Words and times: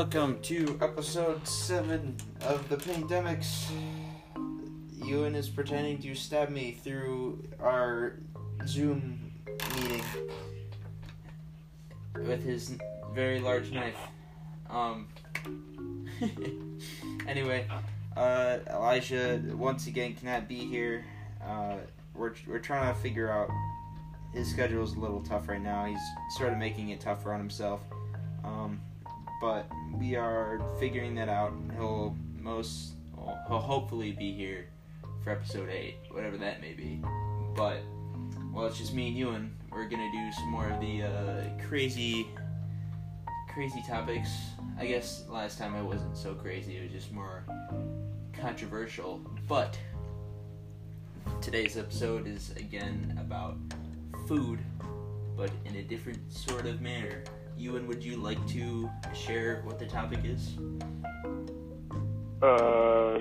Welcome 0.00 0.40
to 0.44 0.78
episode 0.80 1.46
7 1.46 2.16
of 2.46 2.66
the 2.70 2.78
Pandemics. 2.78 3.70
Ewan 5.04 5.34
is 5.34 5.50
pretending 5.50 5.98
to 5.98 6.14
stab 6.14 6.48
me 6.48 6.72
through 6.72 7.46
our 7.60 8.14
Zoom 8.66 9.30
meeting 9.76 10.02
with 12.14 12.42
his 12.42 12.78
very 13.12 13.40
large 13.40 13.72
knife. 13.72 13.98
Um. 14.70 15.06
anyway, 17.28 17.66
uh, 18.16 18.56
Elijah 18.70 19.42
once 19.52 19.86
again 19.86 20.14
cannot 20.14 20.48
be 20.48 20.60
here. 20.60 21.04
Uh, 21.46 21.76
we're, 22.14 22.32
we're 22.46 22.58
trying 22.58 22.94
to 22.94 22.98
figure 23.02 23.30
out 23.30 23.50
his 24.32 24.50
schedule 24.50 24.82
is 24.82 24.94
a 24.94 24.98
little 24.98 25.20
tough 25.20 25.46
right 25.46 25.60
now. 25.60 25.84
He's 25.84 26.00
sort 26.38 26.54
of 26.54 26.58
making 26.58 26.88
it 26.88 27.00
tougher 27.00 27.34
on 27.34 27.38
himself. 27.38 27.82
But 29.40 29.70
we 29.98 30.16
are 30.16 30.60
figuring 30.78 31.14
that 31.14 31.28
out. 31.28 31.52
He'll 31.74 32.16
most 32.38 32.94
he'll 33.48 33.58
hopefully 33.58 34.12
be 34.12 34.32
here 34.32 34.68
for 35.22 35.30
episode 35.30 35.68
eight, 35.70 35.96
whatever 36.10 36.36
that 36.38 36.60
may 36.60 36.72
be. 36.72 37.02
But 37.54 37.78
well, 38.52 38.66
it's 38.66 38.78
just 38.78 38.92
me 38.94 39.08
and 39.08 39.16
Ewan. 39.16 39.56
We're 39.70 39.88
gonna 39.88 40.10
do 40.12 40.32
some 40.32 40.50
more 40.50 40.68
of 40.68 40.80
the 40.80 41.02
uh, 41.02 41.66
crazy, 41.66 42.26
crazy 43.52 43.82
topics. 43.86 44.30
I 44.78 44.86
guess 44.86 45.24
last 45.28 45.58
time 45.58 45.74
I 45.74 45.82
wasn't 45.82 46.16
so 46.16 46.34
crazy. 46.34 46.76
It 46.76 46.82
was 46.82 46.92
just 46.92 47.12
more 47.12 47.44
controversial. 48.32 49.20
But 49.48 49.78
today's 51.40 51.76
episode 51.76 52.26
is 52.26 52.50
again 52.56 53.16
about 53.20 53.56
food, 54.26 54.58
but 55.36 55.50
in 55.64 55.76
a 55.76 55.82
different 55.82 56.32
sort 56.32 56.66
of 56.66 56.80
manner. 56.80 57.22
Ewan, 57.60 57.86
would 57.86 58.02
you 58.02 58.16
like 58.16 58.44
to 58.48 58.90
share 59.12 59.60
what 59.66 59.78
the 59.78 59.84
topic 59.84 60.20
is? 60.24 60.56
Uh, 62.42 63.18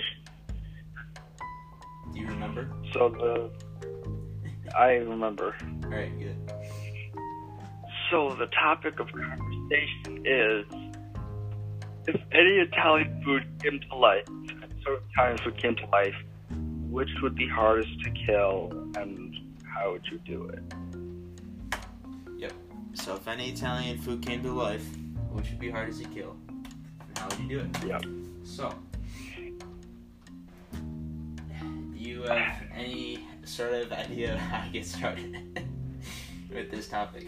Do 2.14 2.20
you 2.22 2.28
remember? 2.28 2.70
so 2.94 3.10
the 3.10 3.52
I 4.78 4.92
remember. 4.94 5.58
All 5.84 5.90
right, 5.90 6.18
good. 6.18 6.38
So 8.10 8.34
the 8.40 8.46
topic 8.48 9.02
of 9.02 9.12
conversation 9.12 10.26
is 10.26 10.66
if 12.08 12.22
any 12.32 12.60
Italian 12.62 13.22
food 13.26 13.44
came 13.62 13.82
to 13.90 13.96
life, 13.98 14.26
of 14.30 15.04
Italian 15.12 15.38
food 15.40 15.58
came 15.62 15.76
to 15.76 15.86
life, 15.88 16.16
which 16.90 17.10
would 17.22 17.36
be 17.36 17.48
hardest 17.50 17.90
to 18.06 18.12
kill, 18.26 18.72
and 18.96 19.36
how 19.66 19.92
would 19.92 20.06
you 20.10 20.18
do 20.20 20.48
it? 20.48 20.64
So, 23.00 23.16
if 23.16 23.28
any 23.28 23.50
Italian 23.50 23.98
food 23.98 24.26
came 24.26 24.44
to 24.44 24.52
life, 24.52 24.86
which 25.32 25.50
would 25.50 25.60
be 25.60 25.70
hardest 25.70 26.04
to 26.04 26.10
kill? 26.10 26.36
And 26.50 27.18
how 27.18 27.28
would 27.30 27.40
you 27.40 27.48
do 27.48 27.60
it? 27.60 27.88
Yeah. 27.88 28.00
So, 28.44 28.74
do 30.74 31.96
you 31.96 32.24
have 32.24 32.64
any 32.76 33.26
sort 33.46 33.74
of 33.74 33.92
idea 33.92 34.34
of 34.34 34.40
how 34.40 34.66
to 34.66 34.70
get 34.70 34.86
started 34.86 35.66
with 36.54 36.70
this 36.72 36.90
topic? 36.90 37.28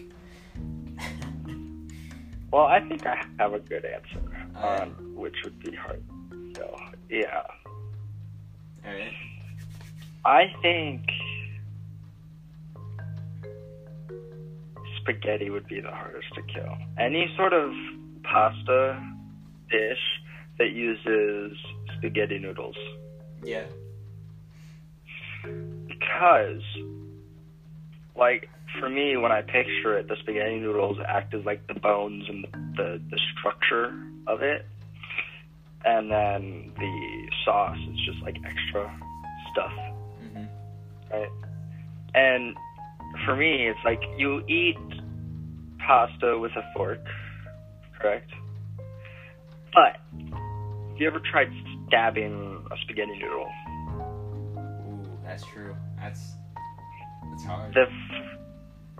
Well, 2.52 2.66
I 2.66 2.80
think 2.86 3.06
I 3.06 3.24
have 3.38 3.54
a 3.54 3.58
good 3.58 3.86
answer 3.86 4.20
on 4.56 4.82
um, 4.82 5.14
which 5.16 5.36
would 5.42 5.58
be 5.58 5.74
hard. 5.74 6.02
So 6.54 6.76
yeah, 7.08 7.42
All 8.84 8.92
right. 8.92 9.14
I 10.26 10.52
think 10.60 11.00
spaghetti 15.02 15.50
would 15.50 15.66
be 15.66 15.80
the 15.80 15.90
hardest 15.90 16.28
to 16.34 16.42
kill. 16.42 16.76
Any 16.98 17.32
sort 17.36 17.52
of 17.52 17.72
pasta 18.22 19.02
dish 19.70 19.98
that 20.58 20.70
uses 20.70 21.56
spaghetti 21.98 22.38
noodles. 22.38 22.76
Yeah. 23.42 23.64
Because, 25.88 26.62
like, 28.16 28.48
for 28.78 28.88
me, 28.88 29.16
when 29.16 29.32
I 29.32 29.42
picture 29.42 29.98
it, 29.98 30.08
the 30.08 30.16
spaghetti 30.20 30.58
noodles 30.58 30.98
act 31.06 31.34
as 31.34 31.44
like 31.44 31.66
the 31.66 31.74
bones 31.74 32.24
and 32.28 32.44
the, 32.44 32.82
the, 32.82 33.00
the 33.10 33.20
structure 33.36 33.92
of 34.26 34.42
it. 34.42 34.66
And 35.84 36.10
then 36.10 36.72
the 36.78 37.28
sauce 37.44 37.78
is 37.90 37.98
just 38.06 38.22
like 38.22 38.36
extra 38.44 38.94
stuff. 39.50 39.72
Mhm. 40.22 40.48
right? 41.10 41.28
And 42.14 42.56
for 43.24 43.34
me, 43.34 43.66
it's 43.66 43.80
like 43.84 44.00
you 44.16 44.44
eat 44.46 44.78
pasta 45.86 46.38
with 46.38 46.52
a 46.52 46.62
fork, 46.74 47.00
correct? 47.98 48.30
But 49.72 50.00
have 50.12 51.00
you 51.00 51.06
ever 51.06 51.20
tried 51.20 51.50
stabbing 51.88 52.64
a 52.70 52.76
spaghetti 52.82 53.18
noodle? 53.18 53.50
Ooh, 54.58 55.18
that's 55.24 55.44
true. 55.44 55.74
That's 55.98 56.32
that's 57.30 57.44
hard. 57.44 57.74
The 57.74 57.82
f- 57.82 58.38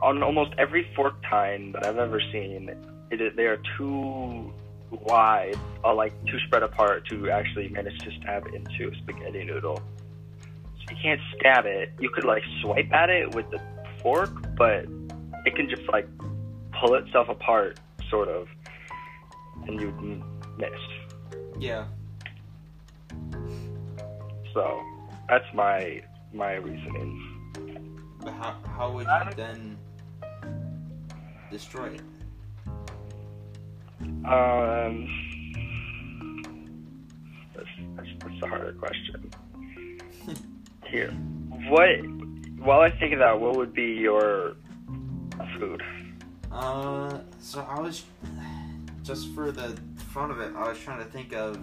on 0.03 0.23
almost 0.23 0.53
every 0.59 0.91
fork 0.97 1.15
tine 1.29 1.73
that 1.73 1.85
I've 1.85 1.99
ever 1.99 2.21
seen, 2.33 2.71
it 3.11 3.21
is, 3.21 3.37
they 3.37 3.45
are 3.45 3.61
too 3.79 4.53
wide, 4.91 5.59
or 5.85 5.95
like 5.95 6.13
too 6.25 6.39
spread 6.47 6.63
apart 6.63 7.07
to 7.09 7.31
actually 7.31 7.69
manage 7.69 7.99
to 7.99 8.11
stab 8.21 8.47
into 8.47 8.93
a 8.93 8.97
spaghetti 8.97 9.45
noodle. 9.45 9.77
So 9.77 10.95
you 10.95 10.97
can't 11.03 11.21
stab 11.39 11.67
it. 11.67 11.93
You 12.01 12.11
could 12.11 12.25
like 12.25 12.43
swipe 12.61 12.93
at 12.93 13.11
it 13.11 13.35
with 13.35 13.51
the 13.51 13.61
fork, 14.03 14.31
but 14.57 14.87
it 15.45 15.55
can 15.55 15.69
just 15.69 15.83
like 15.93 16.09
pull 16.83 16.95
itself 16.97 17.29
apart, 17.29 17.79
sort 18.11 18.29
of, 18.29 18.49
and 19.69 19.81
you'd 19.81 19.97
m- 19.99 20.25
miss. 20.59 20.71
Yeah. 21.59 21.87
So 24.53 24.81
that's 25.29 25.45
my 25.55 26.03
my 26.33 26.55
reasoning. 26.55 28.19
But 28.19 28.35
how 28.35 28.57
how 28.77 28.91
would 28.91 29.07
you 29.07 29.35
then 29.37 29.79
destroy 31.51 31.91
it? 31.91 32.03
Um, 34.25 35.09
that's, 37.55 37.69
that's, 37.97 38.09
that's 38.21 38.43
a 38.43 38.47
harder 38.49 38.73
question. 38.73 39.31
Here, 40.91 41.13
what? 41.69 41.89
While 42.59 42.81
I 42.81 42.91
think 42.91 43.13
of 43.13 43.21
that, 43.21 43.41
what 43.41 43.57
would 43.57 43.73
be 43.73 43.85
your 43.85 44.57
food? 45.59 45.83
Uh, 46.53 47.19
so 47.41 47.67
I 47.69 47.81
was 47.81 48.05
just 49.03 49.29
for 49.35 49.51
the 49.51 49.79
fun 50.13 50.31
of 50.31 50.41
it, 50.41 50.55
I 50.55 50.69
was 50.69 50.79
trying 50.79 50.99
to 50.99 51.05
think 51.07 51.33
of 51.33 51.59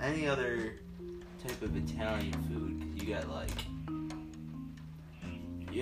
any 0.00 0.28
other 0.28 0.74
type 1.44 1.60
of 1.62 1.76
Italian 1.76 2.32
food. 2.44 3.02
you 3.02 3.12
got 3.12 3.28
like, 3.28 3.50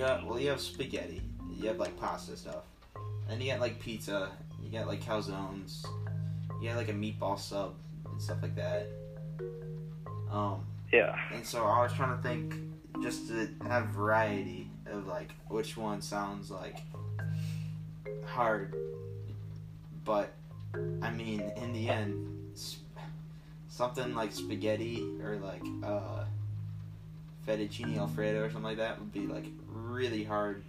got 0.01 0.25
well, 0.25 0.39
you 0.39 0.49
have 0.49 0.59
spaghetti, 0.59 1.21
you 1.55 1.67
have 1.67 1.77
like 1.77 1.97
pasta 1.99 2.35
stuff, 2.35 2.63
and 3.29 3.41
you 3.41 3.51
got 3.51 3.59
like 3.59 3.79
pizza, 3.79 4.31
you 4.63 4.71
got 4.71 4.87
like 4.87 5.03
calzones, 5.03 5.85
you 6.59 6.69
got 6.69 6.77
like 6.77 6.89
a 6.89 6.93
meatball 6.93 7.39
sub 7.39 7.75
and 8.11 8.21
stuff 8.21 8.37
like 8.41 8.55
that. 8.55 8.87
Um, 10.31 10.65
Yeah, 10.91 11.15
and 11.31 11.45
so 11.45 11.65
I 11.65 11.83
was 11.83 11.93
trying 11.93 12.17
to 12.17 12.23
think 12.23 12.55
just 13.03 13.27
to 13.27 13.47
have 13.67 13.87
variety 13.87 14.64
of 14.87 15.07
like 15.07 15.31
which 15.47 15.77
one 15.77 16.01
sounds 16.01 16.51
like 16.51 16.79
hard, 18.25 18.75
but 20.03 20.33
I 21.01 21.11
mean 21.11 21.41
in 21.57 21.73
the 21.73 21.89
end, 21.89 22.27
something 23.67 24.15
like 24.15 24.31
spaghetti 24.31 25.03
or 25.21 25.37
like 25.37 25.63
uh, 25.83 26.25
fettuccine 27.47 27.97
alfredo 27.97 28.43
or 28.43 28.49
something 28.49 28.63
like 28.63 28.77
that 28.77 28.99
would 28.99 29.11
be 29.11 29.27
like 29.27 29.45
really 29.67 30.23
hard 30.23 30.63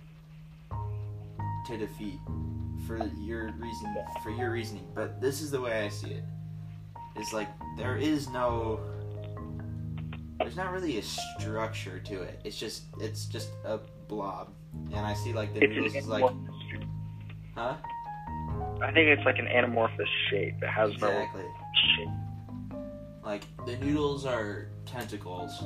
to 1.66 1.76
defeat 1.76 2.18
for 2.86 2.98
your 3.20 3.52
reason 3.58 3.96
for 4.22 4.30
your 4.30 4.50
reasoning. 4.50 4.86
But 4.94 5.20
this 5.20 5.40
is 5.40 5.50
the 5.50 5.60
way 5.60 5.84
I 5.84 5.88
see 5.88 6.10
it. 6.10 6.24
It's 7.16 7.32
like 7.32 7.48
there 7.76 7.96
is 7.96 8.28
no 8.28 8.80
there's 10.38 10.56
not 10.56 10.72
really 10.72 10.98
a 10.98 11.02
structure 11.02 11.98
to 11.98 12.22
it. 12.22 12.40
It's 12.44 12.58
just 12.58 12.84
it's 13.00 13.26
just 13.26 13.50
a 13.64 13.80
blob, 14.08 14.48
and 14.92 15.00
I 15.06 15.14
see 15.14 15.32
like 15.32 15.52
the 15.54 15.62
it's 15.64 15.94
is 15.94 16.06
like, 16.08 16.24
huh? 17.54 17.74
I 18.82 18.92
think 18.92 19.08
it's 19.08 19.24
like 19.24 19.38
an 19.38 19.46
anamorphous 19.46 20.06
shape. 20.30 20.54
It 20.62 20.68
has 20.68 20.92
Exactly. 20.92 21.42
no 21.42 21.48
shape. 21.96 22.78
Like 23.24 23.42
the 23.66 23.76
noodles 23.78 24.24
are 24.26 24.68
tentacles, 24.84 25.62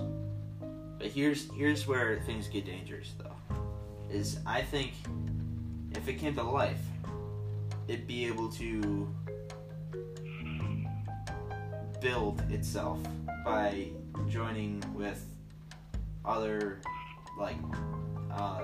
but 0.99 1.09
here's 1.09 1.51
here's 1.55 1.87
where 1.87 2.21
things 2.21 2.49
get 2.49 2.65
dangerous 2.65 3.13
though. 3.19 3.57
Is 4.11 4.39
I 4.47 4.63
think 4.63 4.93
if 5.93 6.09
it 6.09 6.15
came 6.15 6.35
to 6.37 6.43
life, 6.43 6.81
it'd 7.89 8.07
be 8.07 8.27
able 8.27 8.49
to 8.53 9.09
build 12.01 12.41
itself 12.51 12.99
by 13.45 13.89
joining 14.29 14.83
with 14.95 15.23
other 16.25 16.81
like 17.39 17.57
uh, 18.35 18.63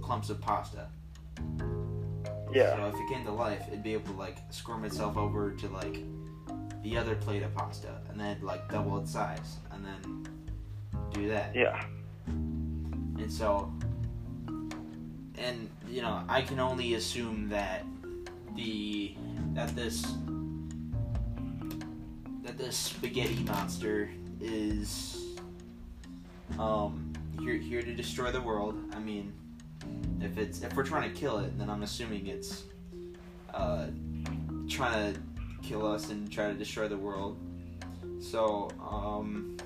clumps 0.00 0.30
of 0.30 0.40
pasta. 0.40 0.88
Yeah. 2.52 2.76
So 2.76 2.86
if 2.86 2.94
it 2.94 3.08
came 3.08 3.24
to 3.24 3.32
life, 3.32 3.64
it'd 3.68 3.82
be 3.82 3.94
able 3.94 4.12
to 4.12 4.18
like 4.18 4.36
squirm 4.50 4.84
itself 4.84 5.16
over 5.16 5.52
to 5.52 5.68
like 5.68 6.02
the 6.82 6.98
other 6.98 7.14
plate 7.14 7.42
of 7.42 7.54
pasta, 7.54 8.00
and 8.10 8.20
then 8.20 8.38
like 8.42 8.68
double 8.68 8.98
its 8.98 9.12
size, 9.12 9.56
and 9.70 9.84
then 9.84 10.26
do 11.12 11.28
that. 11.28 11.54
Yeah. 11.54 11.82
And 12.26 13.32
so, 13.32 13.72
and 15.38 15.70
you 15.88 16.02
know, 16.02 16.22
I 16.28 16.42
can 16.42 16.58
only 16.58 16.94
assume 16.94 17.48
that 17.48 17.84
the 18.56 19.14
that 19.54 19.74
this 19.74 20.02
that 22.42 22.58
this 22.58 22.76
spaghetti 22.76 23.42
monster 23.44 24.10
is 24.40 25.38
um 26.58 27.12
here 27.42 27.54
here 27.54 27.82
to 27.82 27.92
destroy 27.92 28.30
the 28.30 28.40
world. 28.40 28.78
I 28.94 29.00
mean, 29.00 29.32
if 30.20 30.38
it's 30.38 30.62
if 30.62 30.74
we're 30.76 30.84
trying 30.84 31.12
to 31.12 31.18
kill 31.18 31.38
it, 31.38 31.58
then 31.58 31.68
I'm 31.68 31.82
assuming 31.82 32.26
it's 32.28 32.64
uh 33.52 33.86
trying 34.68 35.12
to 35.12 35.20
kill 35.62 35.86
us 35.86 36.10
and 36.10 36.30
try 36.30 36.48
to 36.48 36.54
destroy 36.54 36.88
the 36.88 36.96
world. 36.96 37.38
So, 38.20 38.70
um 38.80 39.56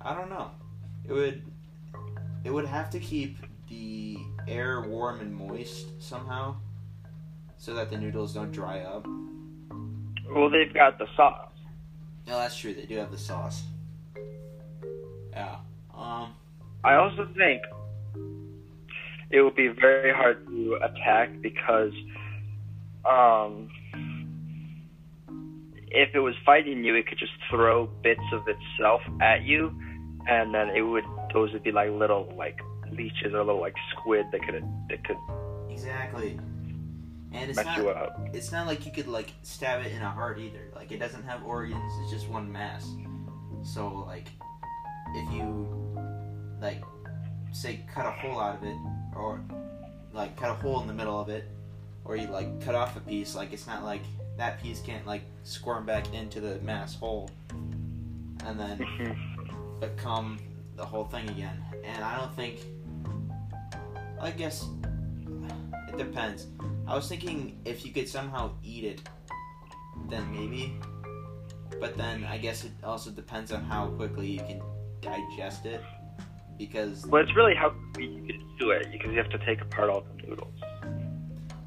I 0.00 0.14
don't 0.14 0.30
know. 0.30 0.50
It 1.08 1.12
would 1.12 1.42
it 2.44 2.50
would 2.50 2.66
have 2.66 2.90
to 2.90 2.98
keep 2.98 3.38
the 3.68 4.18
air 4.46 4.80
warm 4.80 5.20
and 5.20 5.34
moist 5.34 6.02
somehow 6.02 6.56
so 7.58 7.74
that 7.74 7.90
the 7.90 7.96
noodles 7.96 8.34
don't 8.34 8.50
dry 8.50 8.80
up. 8.80 9.06
Well, 10.30 10.50
they've 10.50 10.72
got 10.72 10.98
the 10.98 11.06
sauce. 11.16 11.50
No, 12.26 12.36
that's 12.36 12.56
true. 12.56 12.74
They 12.74 12.84
do 12.84 12.96
have 12.96 13.10
the 13.10 13.18
sauce. 13.18 13.62
Yeah. 15.32 15.56
Um. 15.98 16.34
I 16.84 16.94
also 16.94 17.28
think 17.36 17.62
it 19.30 19.42
would 19.42 19.56
be 19.56 19.68
very 19.68 20.12
hard 20.12 20.46
to 20.46 20.78
attack 20.82 21.30
because 21.42 21.92
um, 23.04 23.68
if 25.88 26.14
it 26.14 26.20
was 26.20 26.34
fighting 26.46 26.84
you, 26.84 26.94
it 26.94 27.06
could 27.06 27.18
just 27.18 27.32
throw 27.50 27.86
bits 28.02 28.20
of 28.32 28.42
itself 28.48 29.00
at 29.20 29.42
you, 29.42 29.76
and 30.26 30.54
then 30.54 30.70
it 30.70 30.82
would 30.82 31.04
those 31.34 31.52
would 31.52 31.62
be 31.62 31.72
like 31.72 31.90
little 31.90 32.32
like 32.36 32.58
leeches 32.92 33.34
or 33.34 33.44
little 33.44 33.60
like 33.60 33.74
squid 33.92 34.26
that 34.32 34.40
could 34.42 34.62
that 34.88 35.04
could 35.04 35.16
Exactly. 35.70 36.38
And 37.30 37.50
it's 37.50 37.62
not, 37.62 38.18
it's 38.32 38.50
not 38.50 38.66
like 38.66 38.86
you 38.86 38.90
could 38.90 39.06
like 39.06 39.32
stab 39.42 39.84
it 39.84 39.92
in 39.92 40.00
a 40.00 40.08
heart 40.08 40.38
either. 40.38 40.72
Like 40.74 40.90
it 40.90 40.98
doesn't 40.98 41.24
have 41.24 41.44
organs. 41.44 41.92
It's 42.02 42.10
just 42.10 42.28
one 42.28 42.50
mass. 42.50 42.88
So 43.62 44.04
like, 44.06 44.28
if 45.14 45.30
you 45.32 45.87
like, 46.60 46.82
say 47.52 47.80
cut 47.92 48.06
a 48.06 48.10
hole 48.10 48.40
out 48.40 48.56
of 48.56 48.64
it, 48.64 48.76
or 49.16 49.40
like 50.12 50.36
cut 50.36 50.50
a 50.50 50.54
hole 50.54 50.80
in 50.80 50.86
the 50.86 50.94
middle 50.94 51.18
of 51.18 51.28
it, 51.28 51.44
or 52.04 52.16
you 52.16 52.26
like 52.28 52.60
cut 52.60 52.74
off 52.74 52.96
a 52.96 53.00
piece, 53.00 53.34
like 53.34 53.52
it's 53.52 53.66
not 53.66 53.84
like 53.84 54.02
that 54.36 54.62
piece 54.62 54.80
can't 54.80 55.06
like 55.06 55.22
squirm 55.42 55.84
back 55.84 56.12
into 56.14 56.40
the 56.40 56.58
mass 56.60 56.94
hole, 56.94 57.30
and 57.50 58.58
then 58.58 58.78
mm-hmm. 58.78 59.80
become 59.80 60.38
the 60.76 60.84
whole 60.84 61.04
thing 61.04 61.28
again. 61.30 61.62
And 61.84 62.02
I 62.02 62.16
don't 62.16 62.34
think. 62.34 62.60
I 64.20 64.32
guess 64.32 64.66
it 65.88 65.96
depends. 65.96 66.48
I 66.88 66.94
was 66.94 67.08
thinking 67.08 67.60
if 67.64 67.86
you 67.86 67.92
could 67.92 68.08
somehow 68.08 68.50
eat 68.64 68.84
it, 68.84 69.08
then 70.08 70.30
maybe. 70.32 70.76
But 71.80 71.96
then 71.96 72.24
I 72.24 72.38
guess 72.38 72.64
it 72.64 72.72
also 72.82 73.10
depends 73.10 73.52
on 73.52 73.62
how 73.62 73.86
quickly 73.88 74.26
you 74.26 74.40
can 74.40 74.60
digest 75.00 75.66
it, 75.66 75.82
because 76.58 77.02
But 77.02 77.22
it's 77.22 77.36
really 77.36 77.54
how 77.54 77.72
you 77.98 78.22
can 78.26 78.44
do 78.58 78.70
it 78.70 78.88
because 78.90 79.10
you 79.12 79.18
have 79.18 79.30
to 79.30 79.38
take 79.46 79.60
apart 79.60 79.88
all 79.90 80.02
the 80.02 80.26
noodles. 80.26 80.54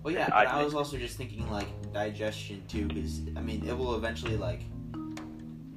well 0.03 0.13
yeah. 0.13 0.29
I 0.33 0.45
But 0.45 0.53
I 0.53 0.63
was 0.63 0.75
also 0.75 0.97
just 0.97 1.17
thinking 1.17 1.49
like 1.49 1.67
digestion 1.93 2.63
too, 2.67 2.87
because 2.87 3.21
I 3.35 3.41
mean 3.41 3.67
it 3.67 3.77
will 3.77 3.95
eventually 3.95 4.37
like 4.37 4.61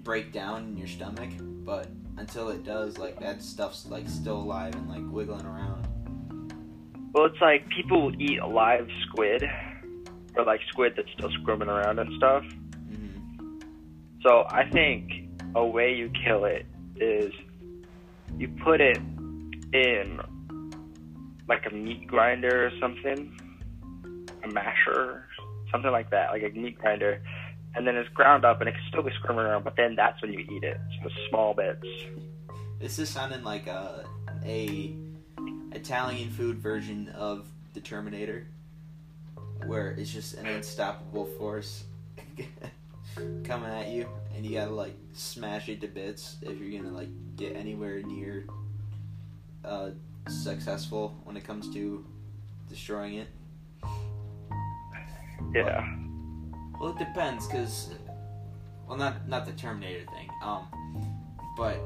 break 0.02 0.32
down 0.32 0.64
in 0.64 0.76
your 0.76 0.88
stomach, 0.88 1.30
but 1.64 1.88
until 2.16 2.50
it 2.50 2.64
does, 2.64 2.98
like 2.98 3.18
that 3.20 3.42
stuff's 3.42 3.86
like 3.86 4.08
still 4.08 4.36
alive 4.38 4.74
and 4.74 4.88
like 4.88 5.02
wiggling 5.10 5.46
around. 5.46 5.86
Well, 7.12 7.26
it's 7.26 7.40
like 7.40 7.68
people 7.68 8.02
will 8.06 8.20
eat 8.20 8.42
live 8.42 8.88
squid 9.06 9.44
or 10.36 10.44
like 10.44 10.60
squid 10.70 10.94
that's 10.96 11.08
still 11.16 11.30
squirming 11.40 11.68
around 11.68 11.98
and 12.00 12.10
stuff. 12.16 12.44
hmm 12.88 13.58
So 14.22 14.44
I 14.50 14.68
think 14.70 15.10
a 15.54 15.64
way 15.64 15.94
you 15.94 16.10
kill 16.24 16.44
it 16.44 16.66
is 16.96 17.32
you 18.38 18.48
put 18.64 18.80
it 18.80 18.98
in 19.72 20.20
like 21.48 21.66
a 21.70 21.74
meat 21.74 22.06
grinder 22.06 22.66
or 22.66 22.70
something, 22.80 23.36
a 24.42 24.48
masher, 24.48 25.26
something 25.70 25.90
like 25.90 26.10
that, 26.10 26.30
like 26.30 26.42
a 26.42 26.58
meat 26.58 26.78
grinder, 26.78 27.20
and 27.74 27.86
then 27.86 27.96
it's 27.96 28.08
ground 28.10 28.44
up 28.44 28.60
and 28.60 28.68
it 28.68 28.72
can 28.72 28.82
still 28.88 29.02
be 29.02 29.10
squirming 29.20 29.44
around. 29.44 29.64
But 29.64 29.76
then 29.76 29.94
that's 29.96 30.20
when 30.22 30.32
you 30.32 30.40
eat 30.40 30.62
it, 30.62 30.78
so 31.02 31.10
small 31.28 31.54
bits. 31.54 31.84
This 32.80 32.98
is 32.98 33.08
sounding 33.08 33.42
like 33.42 33.66
a 33.66 34.04
a 34.44 34.94
Italian 35.72 36.30
food 36.30 36.58
version 36.58 37.08
of 37.10 37.48
the 37.72 37.80
Terminator, 37.80 38.46
where 39.66 39.92
it's 39.92 40.12
just 40.12 40.34
an 40.34 40.46
unstoppable 40.46 41.26
force 41.38 41.84
coming 43.44 43.70
at 43.70 43.88
you, 43.88 44.08
and 44.34 44.44
you 44.44 44.58
gotta 44.58 44.70
like 44.70 44.96
smash 45.12 45.68
it 45.68 45.80
to 45.82 45.86
bits 45.86 46.36
if 46.42 46.58
you're 46.58 46.82
gonna 46.82 46.94
like 46.94 47.08
get 47.36 47.54
anywhere 47.54 48.02
near 48.02 48.46
uh, 49.64 49.90
successful 50.28 51.14
when 51.24 51.36
it 51.36 51.44
comes 51.44 51.72
to 51.74 52.04
destroying 52.68 53.14
it. 53.16 53.28
Yeah. 55.54 55.86
Well, 56.80 56.90
it 56.90 56.98
depends, 56.98 57.46
cause 57.46 57.90
well, 58.88 58.96
not 58.96 59.28
not 59.28 59.46
the 59.46 59.52
Terminator 59.52 60.04
thing. 60.06 60.28
Um, 60.42 60.66
but 61.56 61.78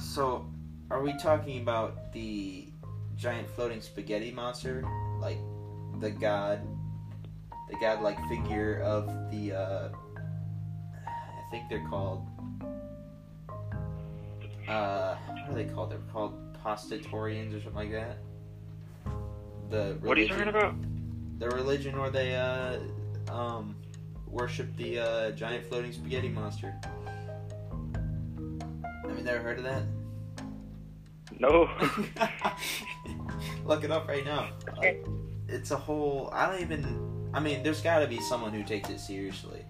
so 0.00 0.46
are 0.90 1.02
we 1.02 1.16
talking 1.18 1.60
about 1.60 2.12
the 2.12 2.68
giant 3.16 3.48
floating 3.48 3.80
spaghetti 3.80 4.30
monster, 4.30 4.84
like 5.20 5.38
the 6.00 6.10
god, 6.10 6.60
the 7.70 7.76
god-like 7.80 8.18
figure 8.28 8.80
of 8.80 9.06
the? 9.30 9.52
Uh, 9.52 9.88
think 11.52 11.68
they're 11.68 11.86
called. 11.88 12.26
Uh, 14.68 15.14
what 15.26 15.50
are 15.50 15.54
they 15.54 15.66
called? 15.66 15.90
They're 15.92 15.98
called 16.12 16.34
Pastatorians 16.64 17.50
or 17.56 17.60
something 17.62 17.74
like 17.74 17.92
that. 17.92 18.18
The 19.70 19.96
What 20.00 20.16
are 20.18 20.20
you 20.20 20.28
religion- 20.28 20.36
talking 20.36 20.48
about? 20.48 20.74
the 21.38 21.48
religion 21.50 22.00
where 22.00 22.10
they 22.10 22.34
uh, 22.36 22.78
um, 23.32 23.74
worship 24.26 24.74
the 24.76 24.98
uh, 24.98 25.30
giant 25.32 25.66
floating 25.66 25.92
spaghetti 25.92 26.28
monster. 26.28 26.74
Have 29.06 29.18
you 29.18 29.24
never 29.24 29.40
heard 29.40 29.58
of 29.58 29.64
that? 29.64 29.82
No. 31.38 31.68
Look 33.64 33.84
it 33.84 33.90
up 33.90 34.08
right 34.08 34.24
now. 34.24 34.50
Uh, 34.78 34.92
it's 35.48 35.70
a 35.72 35.76
whole. 35.76 36.30
I 36.32 36.50
don't 36.50 36.60
even. 36.62 37.30
I 37.34 37.40
mean, 37.40 37.62
there's 37.62 37.80
got 37.82 37.98
to 38.00 38.06
be 38.06 38.20
someone 38.20 38.52
who 38.52 38.62
takes 38.62 38.88
it 38.90 39.00
seriously. 39.00 39.64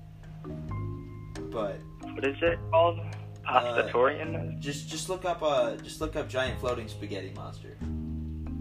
But 1.52 1.76
what 2.14 2.24
is 2.24 2.36
it 2.42 2.58
called? 2.70 3.00
Pastatorian? 3.46 4.58
just 4.60 4.88
just 4.88 5.08
look 5.08 5.24
up 5.24 5.42
uh 5.42 5.76
just 5.76 6.00
look 6.00 6.16
up 6.16 6.28
giant 6.28 6.60
floating 6.60 6.88
spaghetti 6.88 7.32
monster, 7.34 7.76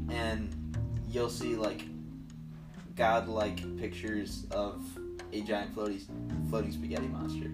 and 0.09 0.75
you'll 1.09 1.29
see 1.29 1.55
like 1.55 1.83
godlike 2.95 3.77
pictures 3.77 4.45
of 4.51 4.83
a 5.31 5.41
giant 5.41 5.73
floating 5.73 6.01
floating 6.49 6.71
spaghetti 6.71 7.07
monster. 7.07 7.51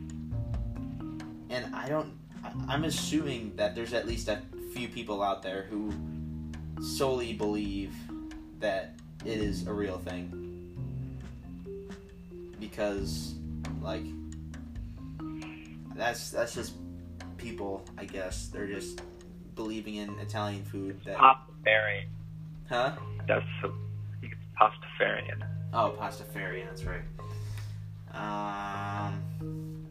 And 1.49 1.75
I 1.75 1.87
don't. 1.89 2.13
I- 2.43 2.53
I'm 2.67 2.85
assuming 2.85 3.55
that 3.57 3.75
there's 3.75 3.93
at 3.93 4.07
least 4.07 4.29
a 4.29 4.41
few 4.73 4.87
people 4.87 5.21
out 5.21 5.43
there 5.43 5.67
who 5.69 5.93
solely 6.81 7.33
believe 7.33 7.93
that 8.59 8.95
it 9.25 9.37
is 9.37 9.67
a 9.67 9.73
real 9.73 9.97
thing 9.97 10.31
because 12.59 13.35
like 13.81 14.03
that's 15.97 16.29
that's 16.31 16.53
just 16.55 16.73
people 17.37 17.83
i 17.97 18.05
guess 18.05 18.47
they're 18.47 18.67
just 18.67 19.01
believing 19.55 19.95
in 19.95 20.17
italian 20.19 20.63
food 20.63 20.99
that 21.05 21.17
Pastafarian. 21.17 22.05
huh 22.69 22.91
That's 23.27 23.43
a, 23.63 23.67
I 23.67 23.71
think 24.21 24.33
it's 24.33 24.41
Pastafarian. 24.59 25.43
oh 25.73 25.95
pastafarian 25.99 26.65
that's 26.67 26.83
right 26.85 27.01
um 28.13 29.85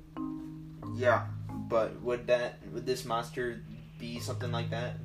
yeah 0.96 1.26
but 1.68 2.00
would 2.02 2.26
that 2.26 2.58
would 2.72 2.86
this 2.86 3.04
monster 3.04 3.60
be 3.98 4.18
something 4.20 4.50
like 4.52 4.70
that 4.70 4.96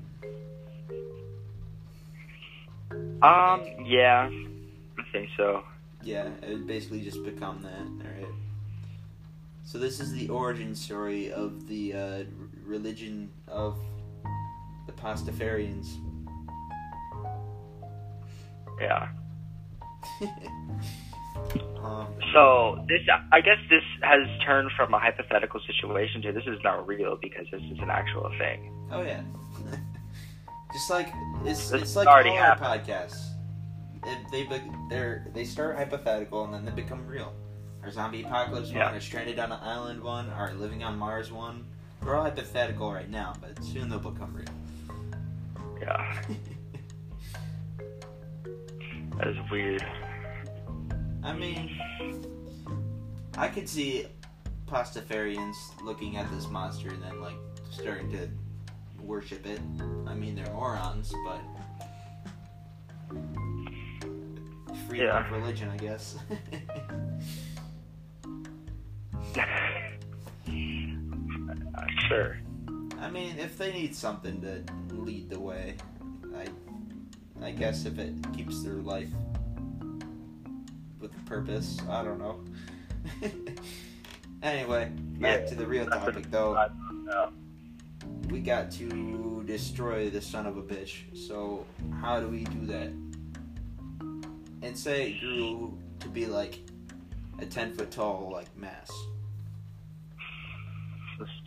Um, 3.22 3.62
yeah, 3.86 4.28
I 4.32 5.04
think 5.12 5.30
so. 5.38 5.64
Yeah, 6.04 6.28
it 6.42 6.50
would 6.50 6.66
basically 6.68 7.02
just 7.02 7.24
become 7.24 7.62
that. 7.62 7.86
Alright. 8.04 8.34
So 9.72 9.78
this 9.78 10.02
is 10.02 10.12
the 10.12 10.28
origin 10.28 10.76
story 10.76 11.32
of 11.32 11.66
the 11.70 11.94
uh, 11.94 12.24
religion 12.66 13.32
of 13.48 13.80
the 14.86 14.92
Pastafarians. 14.92 15.88
Yeah. 18.82 19.08
um, 21.82 22.08
So 22.34 22.84
this, 22.90 23.00
I 23.32 23.40
guess, 23.40 23.60
this 23.70 23.84
has 24.02 24.28
turned 24.46 24.72
from 24.76 24.94
a 24.94 25.00
hypothetical 25.00 25.62
situation 25.66 26.22
to 26.24 26.34
this 26.34 26.44
is 26.48 26.60
not 26.66 26.86
real 26.86 27.18
because 27.22 27.46
this 27.50 27.62
is 27.62 27.80
an 27.80 27.90
actual 27.90 28.30
thing. 28.38 28.74
oh 28.92 29.04
yeah. 29.04 29.22
Just 30.74 30.90
like 30.90 31.14
it's 31.46 31.70
This 31.70 31.82
it's 31.82 31.96
like 31.96 32.10
already 32.10 32.32
all 32.32 32.40
our 32.40 32.58
podcasts. 32.58 33.26
It, 34.04 34.18
they 34.34 34.50
they're 34.90 35.28
they 35.34 35.46
start 35.46 35.78
hypothetical 35.78 36.44
and 36.44 36.54
then 36.54 36.66
they 36.66 36.72
become 36.74 37.08
real. 37.08 37.34
Our 37.84 37.92
zombie 37.92 38.24
apocalypse 38.24 38.72
Yeah. 38.72 38.86
one, 38.86 38.94
our 38.96 39.02
stranded 39.02 39.38
on 39.40 39.52
an 39.52 39.60
island 39.62 40.02
one, 40.04 40.30
our 40.30 40.54
living 40.54 40.84
on 40.84 40.98
Mars 40.98 41.32
one. 41.32 41.66
They're 42.02 42.16
all 42.16 42.24
hypothetical 42.24 42.92
right 42.92 43.10
now, 43.10 43.34
but 43.42 43.64
soon 43.64 43.90
they'll 43.90 44.00
become 44.00 44.34
real. 44.36 44.48
Yeah, 45.80 46.22
that 49.18 49.28
is 49.28 49.38
weird. 49.50 49.84
I 51.24 51.34
mean, 51.34 51.80
I 53.38 53.48
could 53.48 53.68
see 53.70 54.06
pastafarians 54.68 55.56
looking 55.84 56.18
at 56.18 56.30
this 56.32 56.50
monster 56.50 56.90
and 56.90 57.02
then 57.04 57.20
like 57.22 57.36
starting 57.72 58.12
to 58.12 58.28
worship 59.02 59.46
it. 59.48 59.60
I 60.08 60.14
mean, 60.14 60.36
they're 60.36 60.52
morons, 60.54 61.14
but 61.26 61.42
freedom 64.88 65.08
Yeah. 65.08 65.26
of 65.26 65.32
religion, 65.32 65.70
I 65.70 65.78
guess. 65.78 66.16
Sure. 72.08 72.38
I 73.00 73.10
mean, 73.10 73.38
if 73.40 73.58
they 73.58 73.72
need 73.72 73.96
something 73.96 74.42
to 74.42 74.64
lead 74.94 75.30
the 75.30 75.40
way, 75.40 75.76
I, 76.36 76.48
I 77.46 77.52
guess 77.52 77.86
if 77.86 77.98
it 78.00 78.14
keeps 78.36 78.64
their 78.64 78.76
life 78.76 79.10
with 81.00 81.12
purpose, 81.26 81.78
I 81.90 82.04
don't 82.04 82.20
know. 82.20 82.44
anyway, 84.44 84.92
back 85.20 85.42
Yeah, 85.42 85.48
to 85.48 85.56
the 85.56 85.66
real 85.66 85.86
topic 85.86 86.30
though. 86.30 86.70
We 88.30 88.40
got 88.40 88.72
to 88.72 89.44
destroy 89.46 90.10
the 90.10 90.22
son 90.22 90.46
of 90.46 90.58
a 90.58 90.62
bitch. 90.62 91.18
So 91.28 91.66
how 92.02 92.20
do 92.20 92.28
we 92.28 92.44
do 92.44 92.66
that? 92.68 92.92
And 94.62 94.78
say 94.78 95.12
it 95.12 95.20
grew 95.22 95.78
to 96.02 96.10
be 96.10 96.26
like 96.26 96.60
a 97.40 97.46
ten 97.46 97.72
foot 97.74 97.90
tall 97.92 98.30
like 98.32 98.56
mass. 98.58 98.92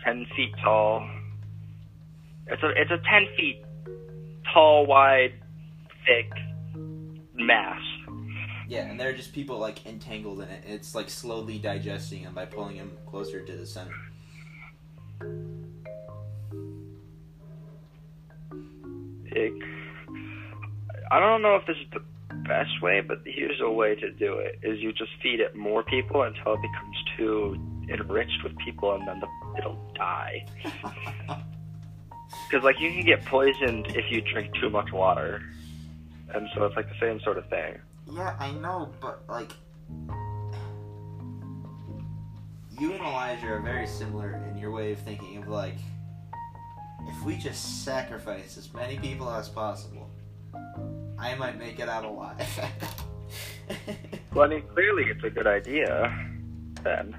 Ten 0.05 0.27
feet 0.37 0.53
tall. 0.63 1.09
It's 2.47 2.63
a 2.63 2.69
it's 2.77 2.91
a 2.91 2.99
ten 3.11 3.27
feet 3.37 3.65
tall, 4.53 4.85
wide, 4.85 5.33
thick 6.07 6.31
mass. 7.35 7.81
Yeah, 8.69 8.87
and 8.87 9.01
there 9.01 9.09
are 9.09 9.15
just 9.15 9.33
people 9.33 9.59
like 9.59 9.87
entangled 9.87 10.41
in 10.43 10.49
it. 10.49 10.65
It's 10.67 10.95
like 10.95 11.09
slowly 11.09 11.59
digesting 11.59 12.25
them 12.25 12.35
by 12.35 12.45
pulling 12.45 12.77
them 12.77 12.93
closer 13.07 13.41
to 13.41 13.53
the 13.57 13.67
center. 13.67 13.95
It, 19.27 19.53
I 21.11 21.19
don't 21.19 21.43
know 21.43 21.57
if 21.57 21.67
this 21.67 21.77
is 21.77 21.87
the 21.93 22.01
best 22.47 22.83
way, 22.83 23.01
but 23.01 23.23
here's 23.25 23.61
a 23.61 23.71
way 23.71 23.95
to 23.95 24.11
do 24.13 24.35
it: 24.35 24.59
is 24.63 24.81
you 24.81 24.93
just 24.93 25.13
feed 25.23 25.41
it 25.41 25.57
more 25.57 25.83
people 25.83 26.23
until 26.23 26.55
it 26.55 26.61
becomes 26.63 26.97
too 27.17 27.74
enriched 27.91 28.43
with 28.43 28.57
people, 28.59 28.95
and 28.95 29.07
then 29.07 29.21
the, 29.21 29.29
it'll 29.59 29.79
die. 29.95 30.47
Because 32.49 32.65
like 32.65 32.81
you 32.81 32.91
can 32.91 33.05
get 33.05 33.25
poisoned 33.25 33.87
if 33.89 34.11
you 34.11 34.21
drink 34.21 34.53
too 34.61 34.69
much 34.69 34.91
water, 34.93 35.41
and 36.35 36.49
so 36.55 36.65
it's 36.65 36.75
like 36.75 36.89
the 36.89 36.99
same 37.01 37.21
sort 37.21 37.39
of 37.39 37.49
thing. 37.49 37.79
yeah, 38.11 38.35
I 38.41 38.51
know, 38.51 38.91
but 39.01 39.23
like 39.29 39.53
you 42.79 42.93
and 42.93 43.01
Elijah 43.01 43.47
are 43.47 43.61
very 43.61 43.87
similar 43.87 44.43
in 44.51 44.59
your 44.59 44.73
way 44.73 44.93
of 44.93 44.99
thinking 44.99 45.37
of 45.37 45.49
like 45.49 45.77
if 47.07 47.23
we 47.23 47.37
just 47.37 47.85
sacrifice 47.85 48.57
as 48.59 48.73
many 48.75 48.99
people 48.99 49.31
as 49.31 49.49
possible, 49.49 50.11
I 51.19 51.35
might 51.37 51.59
make 51.59 51.79
it 51.79 51.89
out 51.89 52.05
alive. 52.05 52.49
Well, 54.35 54.45
I 54.45 54.49
mean, 54.49 54.65
clearly 54.75 55.05
it's 55.05 55.23
a 55.23 55.31
good 55.31 55.47
idea. 55.47 56.13
Then 56.83 57.15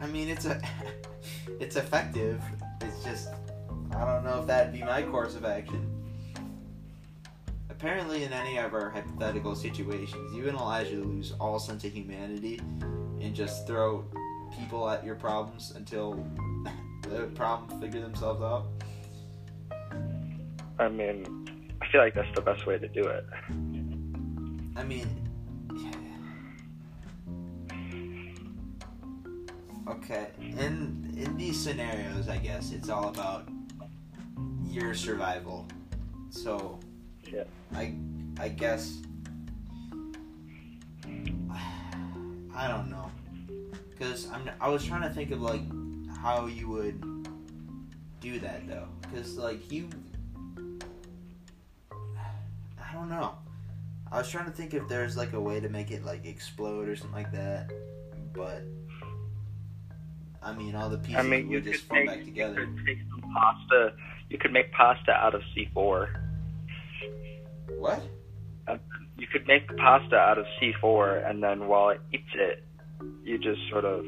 I 0.00 0.06
mean, 0.06 0.28
it's 0.28 0.44
a, 0.44 0.60
it's 1.60 1.76
effective. 1.76 2.42
It's 2.80 3.04
just, 3.04 3.28
I 3.92 4.04
don't 4.04 4.24
know 4.24 4.40
if 4.40 4.46
that'd 4.46 4.72
be 4.72 4.80
my 4.80 5.02
course 5.02 5.34
of 5.34 5.44
action. 5.44 5.92
Apparently, 7.70 8.24
in 8.24 8.32
any 8.32 8.58
of 8.58 8.74
our 8.74 8.90
hypothetical 8.90 9.54
situations, 9.54 10.34
you 10.34 10.48
and 10.48 10.56
Elijah 10.56 10.96
lose 10.96 11.32
all 11.38 11.58
sense 11.58 11.84
of 11.84 11.92
humanity 11.92 12.60
and 13.20 13.34
just 13.34 13.66
throw 13.66 14.04
people 14.58 14.88
at 14.88 15.04
your 15.04 15.14
problems 15.14 15.72
until 15.76 16.14
the 17.02 17.30
problem 17.34 17.80
figure 17.80 18.00
themselves 18.00 18.42
out. 18.42 18.66
I 20.78 20.88
mean, 20.88 21.76
I 21.80 21.86
feel 21.88 22.00
like 22.00 22.14
that's 22.14 22.34
the 22.34 22.42
best 22.42 22.66
way 22.66 22.78
to 22.78 22.88
do 22.88 23.02
it. 23.02 23.26
I 24.76 24.82
mean, 24.84 25.25
okay. 29.88 30.28
In 30.38 31.12
in 31.16 31.36
these 31.36 31.58
scenarios, 31.58 32.28
I 32.28 32.38
guess 32.38 32.72
it's 32.72 32.88
all 32.88 33.08
about 33.08 33.48
your 34.64 34.94
survival. 34.94 35.66
So, 36.30 36.78
Yeah. 37.30 37.44
I 37.74 37.94
I 38.38 38.48
guess 38.48 39.00
I 42.54 42.68
don't 42.68 42.90
know, 42.90 43.10
cause 43.98 44.28
I'm 44.32 44.48
I 44.60 44.68
was 44.68 44.84
trying 44.84 45.02
to 45.02 45.10
think 45.10 45.30
of 45.30 45.40
like 45.42 45.60
how 46.18 46.46
you 46.46 46.68
would 46.68 47.28
do 48.20 48.38
that 48.40 48.66
though, 48.68 48.88
cause 49.14 49.36
like 49.36 49.70
you. 49.70 49.88
I 51.92 52.92
don't 52.92 53.10
know. 53.10 53.34
I 54.10 54.18
was 54.18 54.30
trying 54.30 54.46
to 54.46 54.50
think 54.52 54.72
if 54.72 54.88
there's 54.88 55.16
like 55.16 55.32
a 55.34 55.40
way 55.40 55.60
to 55.60 55.68
make 55.68 55.90
it 55.90 56.04
like 56.04 56.24
explode 56.24 56.88
or 56.88 56.96
something 56.96 57.14
like 57.14 57.32
that, 57.32 57.70
but 58.32 58.62
I 60.46 60.52
mean 60.54 60.74
all 60.76 60.88
the 60.88 60.98
pieces 60.98 61.16
I 61.16 61.22
mean, 61.22 61.50
you 61.50 61.56
would 61.56 61.64
just 61.64 61.84
fall 61.86 61.96
make 61.98 62.06
back 62.06 62.18
you 62.24 62.32
could 62.32 62.86
take 62.86 62.98
some 63.10 63.32
pasta. 63.34 63.92
You 64.30 64.38
could 64.38 64.52
make 64.52 64.70
pasta 64.72 65.10
out 65.12 65.34
of 65.34 65.42
C4. 65.56 66.06
What? 67.78 68.00
Um, 68.68 68.78
you 69.18 69.26
could 69.26 69.46
make 69.48 69.66
pasta 69.76 70.16
out 70.16 70.38
of 70.38 70.46
C4, 70.60 71.28
and 71.28 71.42
then 71.42 71.66
while 71.66 71.88
it 71.90 72.00
eats 72.12 72.30
it, 72.34 72.64
you 73.24 73.38
just 73.38 73.60
sort 73.70 73.84
of 73.84 74.04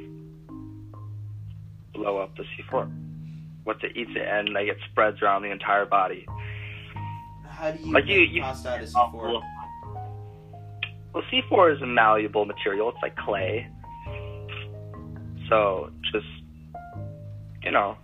blow 1.92 2.18
up 2.18 2.36
the 2.36 2.44
C4. 2.44 2.88
Once 3.64 3.80
it 3.82 3.96
eats 3.96 4.12
it, 4.14 4.26
and 4.28 4.50
like 4.50 4.68
it 4.68 4.78
spreads 4.90 5.20
around 5.22 5.42
the 5.42 5.50
entire 5.50 5.86
body. 5.86 6.24
How 7.48 7.72
do 7.72 7.80
you 7.84 7.92
Like, 7.92 8.04
make 8.04 8.14
you- 8.14 8.20
you- 8.20 8.42
pasta 8.42 8.68
out 8.70 8.82
of 8.82 8.88
Oh, 8.94 9.10
C4? 9.12 9.22
Well, 9.32 9.42
well, 11.14 11.22
C4 11.32 11.70
is 11.76 11.82
a 11.82 11.86
malleable 11.86 12.44
material. 12.44 12.90
It's 12.90 12.98
like 13.02 13.16
clay. 13.16 13.66
So 15.48 15.90
just, 16.12 16.26
you 17.62 17.70
know, 17.70 17.96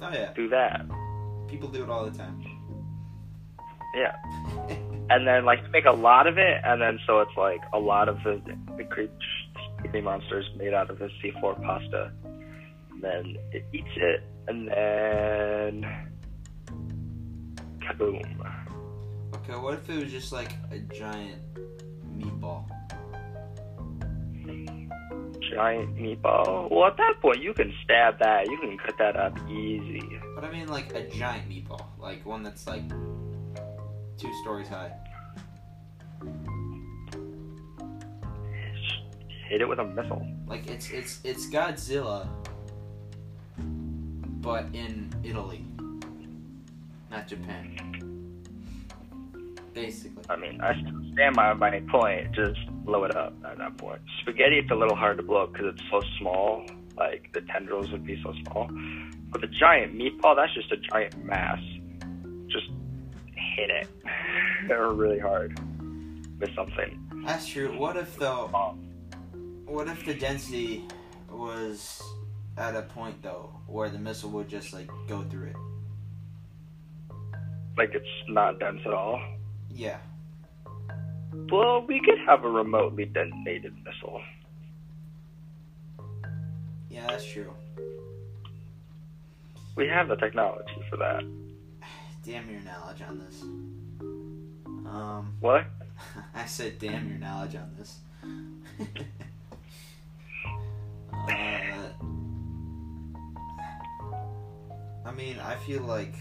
Oh 0.00 0.10
yeah, 0.12 0.32
do 0.34 0.48
that. 0.50 0.86
people 1.48 1.68
do 1.68 1.82
it 1.82 1.90
all 1.90 2.04
the 2.04 2.16
time. 2.16 2.44
Yeah. 3.94 4.14
And 5.10 5.26
then 5.26 5.46
like 5.46 5.60
make 5.70 5.86
a 5.86 5.90
lot 5.92 6.26
of 6.26 6.36
it, 6.36 6.60
and 6.64 6.82
then 6.82 6.98
so 7.06 7.20
it's 7.20 7.34
like 7.34 7.62
a 7.72 7.78
lot 7.78 8.10
of 8.10 8.18
the 8.24 8.42
the 8.76 8.84
creature 8.84 9.10
creepy 9.78 10.02
monsters 10.02 10.44
made 10.58 10.74
out 10.74 10.90
of 10.90 10.98
the 10.98 11.08
C4 11.24 11.62
pasta. 11.62 12.12
And 12.90 13.02
then 13.02 13.36
it 13.50 13.64
eats 13.72 13.88
it, 13.96 14.22
and 14.48 14.68
then 14.68 16.08
kaboom. 17.80 18.22
okay, 19.36 19.54
what 19.58 19.72
if 19.74 19.88
it 19.88 20.02
was 20.02 20.12
just 20.12 20.30
like 20.30 20.52
a 20.70 20.78
giant 20.94 21.40
meatball? 22.14 22.68
Giant 25.50 25.96
meatball. 25.96 26.70
Well, 26.70 26.86
at 26.86 26.96
that 26.96 27.14
point, 27.20 27.42
you 27.42 27.54
can 27.54 27.72
stab 27.84 28.18
that. 28.18 28.46
You 28.46 28.58
can 28.58 28.76
cut 28.78 28.98
that 28.98 29.16
up 29.16 29.38
easy. 29.48 30.02
But 30.34 30.44
I 30.44 30.50
mean 30.50 30.68
like 30.68 30.94
a 30.94 31.08
giant 31.08 31.48
meatball, 31.48 31.84
like 31.98 32.24
one 32.26 32.42
that's 32.42 32.66
like 32.66 32.88
two 34.18 34.32
stories 34.42 34.68
high. 34.68 34.92
Hit 39.48 39.62
it 39.62 39.68
with 39.68 39.78
a 39.78 39.84
missile. 39.84 40.26
Like 40.46 40.66
it's 40.66 40.90
it's 40.90 41.20
it's 41.24 41.48
Godzilla, 41.48 42.28
but 44.40 44.66
in 44.74 45.10
Italy, 45.24 45.64
not 47.10 47.26
Japan. 47.26 48.42
Basically, 49.72 50.24
I 50.28 50.36
mean, 50.36 50.60
I 50.60 50.74
stand 51.18 51.34
by 51.34 51.52
my 51.54 51.80
point. 51.90 52.32
Just 52.32 52.60
blow 52.84 53.04
it 53.04 53.16
up 53.16 53.34
at 53.44 53.58
that 53.58 53.76
point. 53.76 54.00
Spaghetti, 54.20 54.58
it's 54.58 54.70
a 54.70 54.74
little 54.74 54.96
hard 54.96 55.16
to 55.16 55.22
blow 55.22 55.42
up 55.44 55.52
because 55.52 55.74
it's 55.74 55.82
so 55.90 56.00
small. 56.18 56.64
Like 56.96 57.30
the 57.34 57.40
tendrils 57.42 57.90
would 57.90 58.04
be 58.04 58.20
so 58.22 58.32
small. 58.44 58.70
But 59.30 59.40
the 59.40 59.48
giant 59.48 59.94
meatball, 59.94 60.36
that's 60.36 60.54
just 60.54 60.70
a 60.70 60.76
giant 60.76 61.24
mass. 61.24 61.60
Just 62.48 62.66
hit 63.34 63.70
it. 63.70 63.88
really 64.70 65.18
hard 65.18 65.58
with 66.38 66.54
something. 66.54 67.04
That's 67.26 67.46
true. 67.46 67.76
What 67.76 67.96
if 67.96 68.16
though? 68.16 68.48
Um, 68.54 68.84
What 69.66 69.88
if 69.88 70.04
the 70.04 70.14
density 70.14 70.84
was 71.28 72.00
at 72.56 72.74
a 72.76 72.82
point 72.82 73.20
though 73.22 73.50
where 73.66 73.90
the 73.90 73.98
missile 73.98 74.30
would 74.30 74.48
just 74.48 74.72
like 74.72 74.88
go 75.08 75.22
through 75.24 75.48
it? 75.48 75.56
like 77.76 77.94
it's 77.94 78.06
not 78.28 78.58
dense 78.58 78.80
at 78.84 78.92
all. 78.92 79.20
Yeah. 79.70 79.98
Well, 81.50 81.86
we 81.86 82.00
could 82.00 82.18
have 82.26 82.44
a 82.44 82.48
remotely 82.48 83.06
detonated 83.06 83.74
missile. 83.84 84.20
Yeah, 86.90 87.06
that's 87.08 87.24
true. 87.24 87.52
We 89.76 89.86
have 89.88 90.08
the 90.08 90.16
technology 90.16 90.82
for 90.90 90.96
that. 90.96 91.22
Damn 92.24 92.50
your 92.50 92.60
knowledge 92.60 93.02
on 93.08 93.18
this. 93.18 93.42
Um, 94.88 95.34
What? 95.40 95.66
I 96.34 96.46
said 96.46 96.78
damn 96.78 97.08
your 97.08 97.18
knowledge 97.18 97.56
on 97.56 97.74
this. 97.76 97.98
uh, 101.12 101.88
I 105.04 105.12
mean, 105.12 105.38
I 105.40 105.56
feel 105.66 105.82
like 105.82 106.14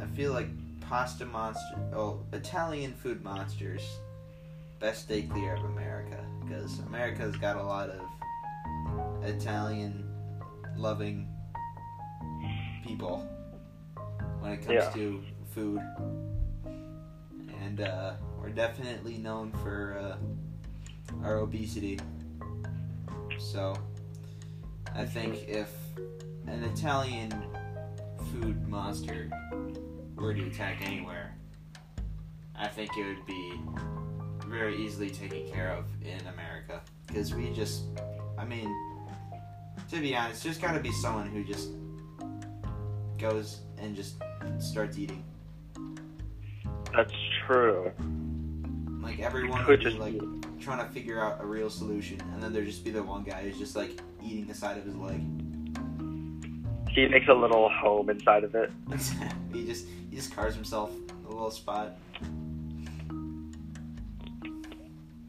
I 0.00 0.06
feel 0.14 0.32
like 0.32 0.48
pasta 0.92 1.24
monster. 1.24 1.78
Oh, 1.94 2.20
Italian 2.34 2.92
food 2.92 3.24
monsters. 3.24 3.80
Best 4.78 5.04
stay 5.04 5.22
clear 5.22 5.54
of 5.54 5.64
America 5.64 6.22
because 6.44 6.80
America's 6.80 7.34
got 7.38 7.56
a 7.56 7.62
lot 7.62 7.88
of 7.88 9.24
Italian 9.24 10.06
loving 10.76 11.26
people 12.84 13.26
when 14.40 14.52
it 14.52 14.58
comes 14.58 14.74
Yeah. 14.74 14.90
to 14.90 15.22
food. 15.54 15.80
And 17.64 17.80
uh, 17.80 18.12
we're 18.38 18.50
definitely 18.50 19.16
known 19.16 19.50
for 19.62 19.96
uh, 19.98 21.24
our 21.24 21.38
obesity. 21.38 22.00
So, 23.38 23.74
I 24.94 25.06
think 25.06 25.48
if 25.48 25.72
an 26.46 26.62
Italian 26.64 27.32
food 28.30 28.68
monster 28.68 29.30
were 30.16 30.34
to 30.34 30.46
attack 30.46 30.86
anywhere, 30.86 31.36
I 32.56 32.68
think 32.68 32.90
it 32.96 33.04
would 33.04 33.26
be 33.26 33.60
very 34.46 34.76
easily 34.76 35.10
taken 35.10 35.48
care 35.50 35.72
of 35.72 35.86
in 36.02 36.26
America. 36.26 36.80
Because 37.06 37.34
we 37.34 37.50
just, 37.50 37.84
I 38.38 38.44
mean, 38.44 38.74
to 39.90 40.00
be 40.00 40.14
honest, 40.16 40.44
there's 40.44 40.58
got 40.58 40.72
to 40.72 40.80
be 40.80 40.92
someone 40.92 41.28
who 41.28 41.44
just 41.44 41.70
goes 43.18 43.60
and 43.78 43.96
just 43.96 44.16
starts 44.58 44.98
eating. 44.98 45.24
That's 46.94 47.12
true. 47.46 47.92
Like 49.00 49.20
everyone 49.20 49.64
Could 49.64 49.68
would 49.68 49.78
be 49.80 49.84
just 49.84 49.98
like 49.98 50.20
trying 50.60 50.86
to 50.86 50.92
figure 50.92 51.20
out 51.20 51.40
a 51.40 51.46
real 51.46 51.70
solution, 51.70 52.20
and 52.32 52.42
then 52.42 52.52
there'd 52.52 52.66
just 52.66 52.84
be 52.84 52.90
the 52.90 53.02
one 53.02 53.24
guy 53.24 53.42
who's 53.42 53.58
just 53.58 53.74
like 53.74 54.00
eating 54.22 54.46
the 54.46 54.54
side 54.54 54.78
of 54.78 54.84
his 54.84 54.96
leg. 54.96 55.20
He 56.92 57.08
makes 57.08 57.26
a 57.28 57.32
little 57.34 57.68
home 57.70 58.10
inside 58.10 58.44
of 58.44 58.54
it. 58.54 58.70
he 59.52 59.64
just 59.64 59.86
he 60.10 60.16
just 60.16 60.34
carves 60.34 60.54
himself 60.54 60.90
a 61.26 61.30
little 61.30 61.50
spot. 61.50 61.96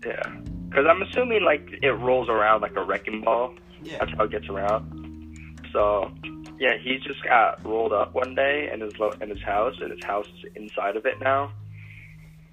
Yeah. 0.06 0.22
Because 0.70 0.86
I'm 0.90 1.02
assuming 1.04 1.44
like 1.44 1.68
it 1.82 1.92
rolls 1.92 2.30
around 2.30 2.62
like 2.62 2.76
a 2.76 2.84
wrecking 2.84 3.22
ball. 3.22 3.54
Yeah, 3.84 3.98
That's 4.00 4.12
how 4.18 4.24
it 4.26 4.32
gets 4.32 4.48
around. 4.50 5.60
So, 5.72 6.12
yeah, 6.60 6.78
he 6.82 6.98
just 7.00 7.24
got 7.24 7.64
rolled 7.66 7.92
up 7.94 8.14
one 8.14 8.36
day 8.36 8.70
in 8.74 8.80
his 8.82 8.98
lo- 9.00 9.14
in 9.22 9.30
his 9.30 9.42
house, 9.42 9.76
and 9.82 9.92
his 9.92 10.04
house 10.04 10.28
is 10.28 10.52
inside 10.56 10.96
of 10.96 11.06
it 11.06 11.20
now. 11.22 11.52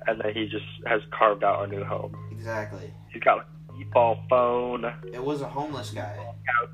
And 0.06 0.20
then 0.20 0.32
he 0.34 0.46
just 0.48 0.64
has 0.86 1.02
carved 1.10 1.44
out 1.44 1.64
a 1.64 1.66
new 1.66 1.84
home. 1.84 2.14
exactly. 2.32 2.90
He's 3.12 3.22
got 3.22 3.38
like 3.38 3.46
a 3.68 3.72
meatball 3.72 4.28
phone. 4.28 4.84
It 5.12 5.22
was 5.22 5.40
a 5.42 5.48
homeless 5.48 5.90
guy. 5.90 6.16
Couch. 6.46 6.70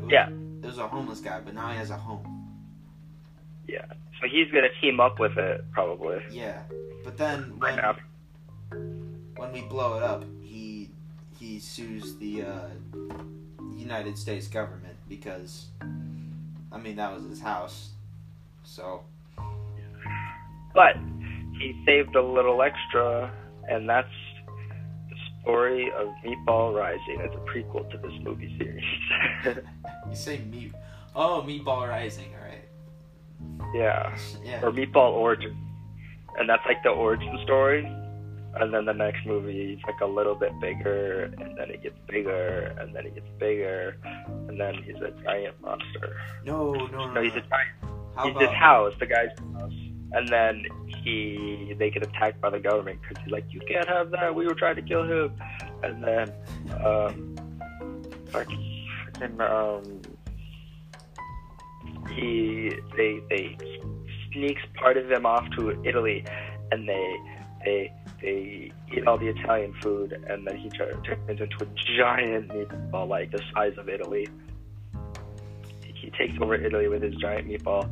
It 0.00 0.02
was, 0.04 0.10
Yeah. 0.10 0.28
It 0.64 0.68
was 0.68 0.78
a 0.78 0.88
homeless 0.88 1.20
guy, 1.20 1.40
but 1.44 1.54
now 1.54 1.70
he 1.70 1.76
has 1.76 1.90
a 1.90 1.96
home. 1.96 2.48
Yeah. 3.68 3.84
So 4.20 4.28
he's 4.30 4.50
gonna 4.50 4.68
team 4.80 4.98
up 4.98 5.18
with 5.18 5.36
it 5.36 5.64
probably. 5.72 6.22
Yeah, 6.30 6.62
but 7.04 7.18
then 7.18 7.58
when 7.58 7.78
when 9.36 9.52
we 9.52 9.60
blow 9.62 9.98
it 9.98 10.02
up, 10.02 10.24
he 10.40 10.88
he 11.38 11.58
sues 11.58 12.16
the 12.16 12.42
uh, 12.42 12.68
United 13.76 14.16
States 14.16 14.48
government 14.48 14.96
because 15.06 15.66
I 16.72 16.78
mean 16.78 16.96
that 16.96 17.12
was 17.14 17.24
his 17.24 17.40
house, 17.40 17.90
so 18.62 19.02
But 20.74 20.96
he 21.60 21.82
saved 21.84 22.16
a 22.16 22.22
little 22.22 22.62
extra, 22.62 23.30
and 23.68 23.88
that's 23.88 24.08
the 25.10 25.16
story 25.42 25.90
of 25.92 26.08
Meatball 26.24 26.74
Rising 26.74 27.20
as 27.20 27.30
a 27.34 27.44
prequel 27.50 27.90
to 27.90 27.98
this 27.98 28.18
movie 28.22 28.56
series. 28.58 28.84
you 30.08 30.14
say 30.14 30.38
meat. 30.50 30.72
Oh, 31.14 31.44
Meatball 31.46 31.88
Rising. 31.88 32.32
All 32.34 32.46
right. 32.48 33.70
yeah. 33.74 34.16
Yeah. 34.44 34.60
or 34.62 34.70
Meatball 34.72 35.12
Origin, 35.12 35.56
and 36.38 36.48
that's 36.48 36.64
like 36.66 36.82
the 36.82 36.90
origin 36.90 37.38
story. 37.44 37.84
And 38.56 38.72
then 38.72 38.84
the 38.84 38.92
next 38.92 39.26
movie 39.26 39.72
is 39.72 39.80
like 39.84 40.00
a 40.00 40.06
little 40.06 40.36
bit 40.36 40.52
bigger, 40.60 41.24
and 41.24 41.58
then 41.58 41.70
it 41.70 41.82
gets 41.82 41.98
bigger, 42.06 42.72
and 42.78 42.94
then 42.94 43.04
it 43.06 43.14
gets 43.14 43.26
bigger, 43.38 43.96
and 44.48 44.60
then 44.60 44.74
he's 44.84 44.94
a 44.96 45.10
giant 45.24 45.60
monster. 45.60 46.16
No, 46.44 46.72
no, 46.72 46.86
no. 46.86 47.12
No, 47.14 47.20
he's 47.22 47.32
a 47.32 47.40
giant. 47.40 47.74
How 48.14 48.26
he's 48.26 48.34
his 48.34 48.42
about 48.44 48.54
house, 48.54 48.94
the 49.00 49.06
guy's 49.06 49.36
house, 49.58 49.72
and 50.12 50.28
then 50.28 50.64
he 51.02 51.74
they 51.78 51.90
get 51.90 52.04
attacked 52.04 52.40
by 52.40 52.50
the 52.50 52.60
government 52.60 53.00
because 53.02 53.22
he's 53.24 53.32
like, 53.32 53.44
you 53.50 53.60
can't 53.68 53.88
have 53.88 54.10
that. 54.12 54.32
We 54.32 54.46
were 54.46 54.54
trying 54.54 54.76
to 54.76 54.82
kill 54.82 55.02
him, 55.02 55.32
and 55.82 56.04
then 56.04 56.32
um, 56.84 57.34
fucking, 58.26 58.73
fucking 59.14 59.40
um, 59.40 60.02
he 62.14 62.70
they 62.96 63.20
they 63.28 63.56
sneaks 64.32 64.62
part 64.74 64.96
of 64.96 65.08
them 65.08 65.26
off 65.26 65.48
to 65.56 65.82
Italy, 65.84 66.24
and 66.70 66.88
they 66.88 67.16
they 67.64 67.92
they 68.20 68.72
eat 68.92 69.06
all 69.06 69.18
the 69.18 69.28
Italian 69.28 69.74
food, 69.82 70.12
and 70.28 70.46
then 70.46 70.56
he 70.56 70.68
tur- 70.70 71.00
turns 71.04 71.40
into 71.40 71.56
a 71.62 71.96
giant 71.96 72.48
meatball 72.48 73.08
like 73.08 73.30
the 73.30 73.42
size 73.52 73.74
of 73.78 73.88
Italy. 73.88 74.26
He 75.94 76.10
takes 76.10 76.34
over 76.40 76.54
Italy 76.54 76.88
with 76.88 77.02
his 77.02 77.14
giant 77.16 77.48
meatball, 77.48 77.90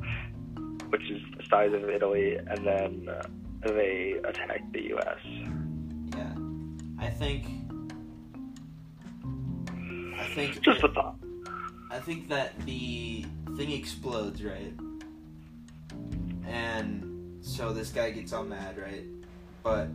which 0.90 1.02
is 1.10 1.22
the 1.36 1.44
size 1.48 1.72
of 1.72 1.88
Italy, 1.88 2.36
and 2.36 2.66
then 2.66 3.08
uh, 3.08 3.22
they 3.64 4.14
attack 4.24 4.62
the 4.72 4.82
U.S. 4.88 5.18
Yeah, 6.14 6.34
I 6.98 7.08
think. 7.08 7.61
I 10.32 10.34
think. 10.34 10.60
Just 10.62 10.82
a 10.82 10.88
thought. 10.88 11.16
I 11.90 11.98
think 11.98 12.28
that 12.30 12.58
the 12.64 13.26
thing 13.54 13.70
explodes, 13.70 14.42
right? 14.42 14.72
And 16.46 17.44
so 17.44 17.72
this 17.72 17.90
guy 17.90 18.10
gets 18.12 18.32
all 18.32 18.44
mad, 18.44 18.78
right? 18.78 19.04
But 19.62 19.88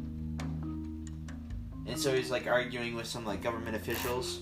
and 1.88 1.98
so 1.98 2.14
he's 2.14 2.30
like 2.30 2.46
arguing 2.46 2.96
with 2.96 3.08
some 3.08 3.26
like 3.26 3.42
government 3.42 3.76
officials 3.76 4.42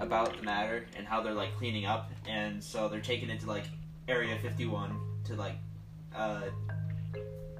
about 0.00 0.36
the 0.38 0.42
matter 0.42 0.86
and 0.96 1.06
how 1.06 1.20
they're 1.22 1.34
like 1.34 1.54
cleaning 1.56 1.84
up 1.84 2.10
and 2.26 2.62
so 2.62 2.88
they're 2.88 3.00
taking 3.00 3.28
it 3.28 3.38
to 3.40 3.46
like 3.46 3.64
area 4.08 4.38
51 4.38 4.98
to 5.24 5.34
like 5.34 5.56
uh 6.16 6.40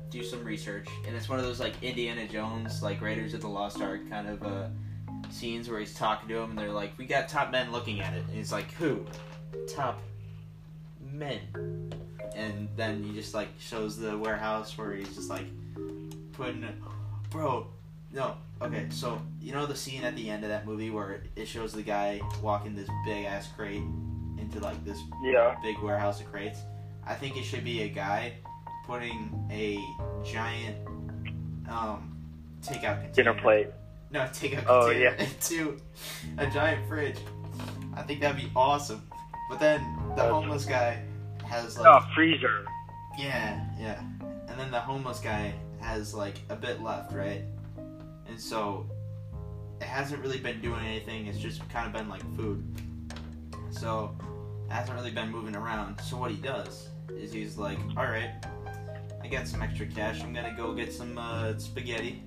do 0.08 0.24
some 0.24 0.42
research 0.42 0.88
and 1.06 1.14
it's 1.14 1.28
one 1.28 1.38
of 1.38 1.44
those 1.44 1.60
like 1.60 1.74
Indiana 1.82 2.26
Jones 2.26 2.82
like 2.82 3.02
Raiders 3.02 3.34
of 3.34 3.42
the 3.42 3.48
Lost 3.48 3.82
Ark 3.82 4.08
kind 4.08 4.26
of 4.26 4.42
uh 4.42 4.68
scenes 5.30 5.68
where 5.68 5.78
he's 5.80 5.94
talking 5.94 6.28
to 6.28 6.38
him 6.38 6.50
and 6.50 6.58
they're 6.58 6.72
like, 6.72 6.92
We 6.98 7.06
got 7.06 7.28
top 7.28 7.50
men 7.50 7.72
looking 7.72 8.00
at 8.00 8.14
it 8.14 8.24
and 8.26 8.30
he's 8.36 8.52
like, 8.52 8.70
Who? 8.74 9.04
Top 9.74 10.00
men. 11.12 11.40
And 12.36 12.68
then 12.76 13.02
he 13.02 13.12
just 13.12 13.34
like 13.34 13.48
shows 13.58 13.98
the 13.98 14.16
warehouse 14.16 14.76
where 14.78 14.92
he's 14.92 15.14
just 15.14 15.30
like 15.30 15.44
putting 16.32 16.64
Bro, 17.30 17.66
no, 18.12 18.34
okay, 18.60 18.86
so 18.90 19.20
you 19.40 19.52
know 19.52 19.66
the 19.66 19.76
scene 19.76 20.02
at 20.04 20.16
the 20.16 20.28
end 20.30 20.42
of 20.42 20.50
that 20.50 20.66
movie 20.66 20.90
where 20.90 21.22
it 21.36 21.46
shows 21.46 21.72
the 21.72 21.82
guy 21.82 22.20
walking 22.42 22.74
this 22.74 22.88
big 23.04 23.24
ass 23.24 23.48
crate 23.56 23.82
into 24.38 24.58
like 24.60 24.84
this 24.84 24.98
Yeah. 25.22 25.56
big 25.62 25.78
warehouse 25.80 26.20
of 26.20 26.30
crates. 26.30 26.60
I 27.06 27.14
think 27.14 27.36
it 27.36 27.44
should 27.44 27.64
be 27.64 27.82
a 27.82 27.88
guy 27.88 28.34
putting 28.86 29.46
a 29.50 29.78
giant 30.24 30.76
um 31.68 32.16
takeout 32.62 33.00
container. 33.02 33.12
Dinner 33.12 33.34
plate. 33.34 33.68
No, 34.12 34.20
takeout 34.20 34.64
Oh, 34.66 34.86
container 34.86 35.16
yeah. 35.18 35.22
into 35.24 35.80
a 36.38 36.46
giant 36.48 36.86
fridge. 36.88 37.18
I 37.94 38.02
think 38.02 38.20
that'd 38.20 38.36
be 38.36 38.50
awesome. 38.56 39.02
But 39.48 39.60
then 39.60 39.80
the 40.16 40.22
homeless 40.24 40.64
guy 40.64 41.02
has 41.46 41.78
like 41.78 41.86
Oh, 41.86 42.06
freezer. 42.14 42.64
yeah, 43.18 43.64
yeah. 43.78 44.00
And 44.48 44.58
then 44.58 44.70
the 44.70 44.80
homeless 44.80 45.20
guy 45.20 45.52
has 45.80 46.14
like 46.14 46.36
a 46.48 46.56
bit 46.56 46.82
left, 46.82 47.12
right? 47.12 47.42
And 48.26 48.40
so 48.40 48.88
it 49.80 49.86
hasn't 49.86 50.20
really 50.22 50.38
been 50.38 50.60
doing 50.60 50.84
anything. 50.84 51.26
It's 51.26 51.38
just 51.38 51.68
kind 51.70 51.86
of 51.86 51.92
been 51.92 52.08
like 52.08 52.22
food. 52.36 52.64
So 53.70 54.16
it 54.68 54.72
hasn't 54.72 54.96
really 54.96 55.10
been 55.10 55.30
moving 55.30 55.54
around. 55.56 56.00
So 56.00 56.16
what 56.16 56.30
he 56.30 56.36
does 56.36 56.88
is 57.08 57.32
he's 57.32 57.56
like, 57.58 57.78
all 57.96 58.04
right, 58.04 58.30
I 59.22 59.28
got 59.28 59.46
some 59.48 59.62
extra 59.62 59.86
cash. 59.86 60.22
I'm 60.22 60.32
gonna 60.32 60.54
go 60.56 60.74
get 60.74 60.92
some 60.92 61.18
uh, 61.18 61.56
spaghetti 61.58 62.22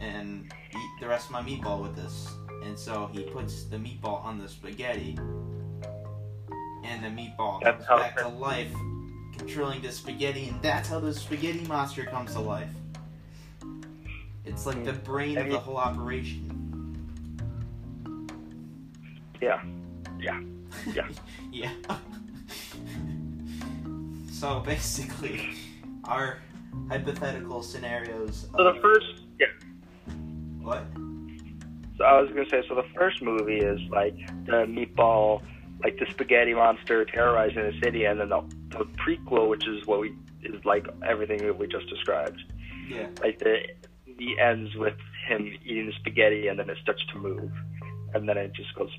and 0.00 0.52
eat 0.72 0.90
the 1.00 1.08
rest 1.08 1.26
of 1.26 1.32
my 1.32 1.42
meatball 1.42 1.80
with 1.80 1.96
this. 1.96 2.28
And 2.64 2.78
so 2.78 3.10
he 3.12 3.22
puts 3.22 3.64
the 3.64 3.76
meatball 3.76 4.24
on 4.24 4.38
the 4.38 4.48
spaghetti, 4.48 5.18
and 6.82 7.02
the 7.02 7.08
meatball 7.08 7.60
That's 7.62 7.86
comes 7.86 8.02
back 8.02 8.16
to 8.18 8.28
life, 8.28 8.72
controlling 9.36 9.82
the 9.82 9.92
spaghetti, 9.92 10.48
and 10.48 10.62
that's 10.62 10.88
how 10.88 11.00
the 11.00 11.12
spaghetti 11.12 11.64
monster 11.66 12.04
comes 12.04 12.32
to 12.32 12.40
life. 12.40 12.70
It's 14.44 14.66
like 14.66 14.84
the 14.84 14.92
hmm. 14.92 15.04
brain 15.04 15.38
of 15.38 15.48
the 15.48 15.58
whole 15.58 15.76
operation. 15.76 16.50
Yeah. 19.40 19.62
Yeah. 20.20 20.40
Yeah. 20.94 21.08
yeah. 21.52 21.70
so 24.30 24.60
basically, 24.60 25.50
our 26.04 26.38
hypothetical 26.88 27.62
scenarios. 27.62 28.46
So 28.56 28.72
the 28.72 28.80
first, 28.80 29.22
yeah. 29.38 29.46
What? 30.64 30.84
So 31.96 32.04
I 32.04 32.20
was 32.20 32.30
gonna 32.30 32.48
say, 32.50 32.62
so 32.68 32.74
the 32.74 32.86
first 32.96 33.22
movie 33.22 33.58
is 33.58 33.80
like 33.90 34.16
the 34.46 34.66
meatball, 34.66 35.42
like 35.82 35.98
the 35.98 36.06
spaghetti 36.10 36.54
monster 36.54 37.04
terrorizing 37.04 37.62
the 37.62 37.78
city, 37.82 38.04
and 38.04 38.18
then 38.18 38.30
the, 38.30 38.42
the 38.70 38.84
prequel, 38.98 39.48
which 39.48 39.66
is 39.68 39.86
what 39.86 40.00
we 40.00 40.14
is 40.42 40.64
like 40.64 40.86
everything 41.06 41.38
that 41.38 41.58
we 41.58 41.68
just 41.68 41.88
described. 41.88 42.42
Yeah. 42.88 43.08
Like 43.22 43.38
the 43.38 43.58
the 44.18 44.38
ends 44.40 44.74
with 44.74 44.96
him 45.28 45.52
eating 45.64 45.86
the 45.86 45.92
spaghetti, 46.00 46.48
and 46.48 46.58
then 46.58 46.68
it 46.68 46.78
starts 46.82 47.04
to 47.12 47.18
move, 47.18 47.52
and 48.14 48.28
then 48.28 48.38
it 48.38 48.52
just 48.54 48.74
goes. 48.74 48.90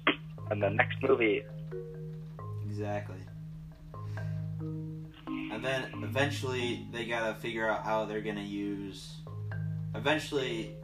And 0.52 0.62
the 0.62 0.70
next 0.70 1.02
movie, 1.02 1.44
Exactly. 2.76 3.16
And 4.60 5.64
then 5.64 5.86
eventually 6.04 6.86
they 6.92 7.06
gotta 7.06 7.34
figure 7.40 7.70
out 7.70 7.86
how 7.86 8.06
they're 8.06 8.22
gonna 8.22 8.42
use. 8.42 9.16
Eventually, 9.94 10.76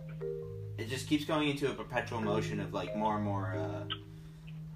it 0.81 0.89
just 0.89 1.07
keeps 1.07 1.25
going 1.25 1.47
into 1.47 1.69
a 1.69 1.73
perpetual 1.73 2.19
motion 2.21 2.59
of 2.59 2.73
like 2.73 2.95
more 2.95 3.15
and 3.15 3.23
more 3.23 3.55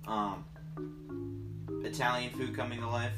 uh, 0.08 0.12
um, 0.12 0.46
Italian 1.84 2.30
food 2.30 2.56
coming 2.56 2.80
to 2.80 2.88
life. 2.88 3.15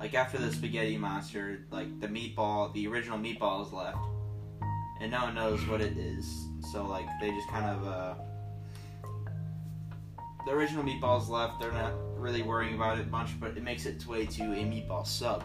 Like 0.00 0.12
after 0.12 0.36
the 0.36 0.52
spaghetti 0.52 0.98
monster, 0.98 1.60
like 1.70 2.00
the 2.00 2.08
meatball, 2.08 2.74
the 2.74 2.88
original 2.88 3.18
meatball 3.18 3.64
is 3.64 3.72
left, 3.72 3.98
and 5.00 5.12
no 5.12 5.22
one 5.22 5.36
knows 5.36 5.64
what 5.68 5.80
it 5.80 5.96
is. 5.96 6.26
So 6.72 6.84
like 6.84 7.06
they 7.20 7.30
just 7.30 7.48
kind 7.48 7.66
of 7.66 7.86
uh, 7.86 8.14
the 10.44 10.52
original 10.52 10.82
meatballs 10.82 11.28
left. 11.28 11.60
They're 11.60 11.70
not 11.70 11.92
really 12.16 12.42
worrying 12.42 12.74
about 12.74 12.98
it 12.98 13.08
much, 13.10 13.38
but 13.38 13.56
it 13.56 13.62
makes 13.62 13.86
its 13.86 14.08
way 14.08 14.26
to 14.26 14.42
a 14.42 14.64
meatball 14.64 15.06
sub, 15.06 15.44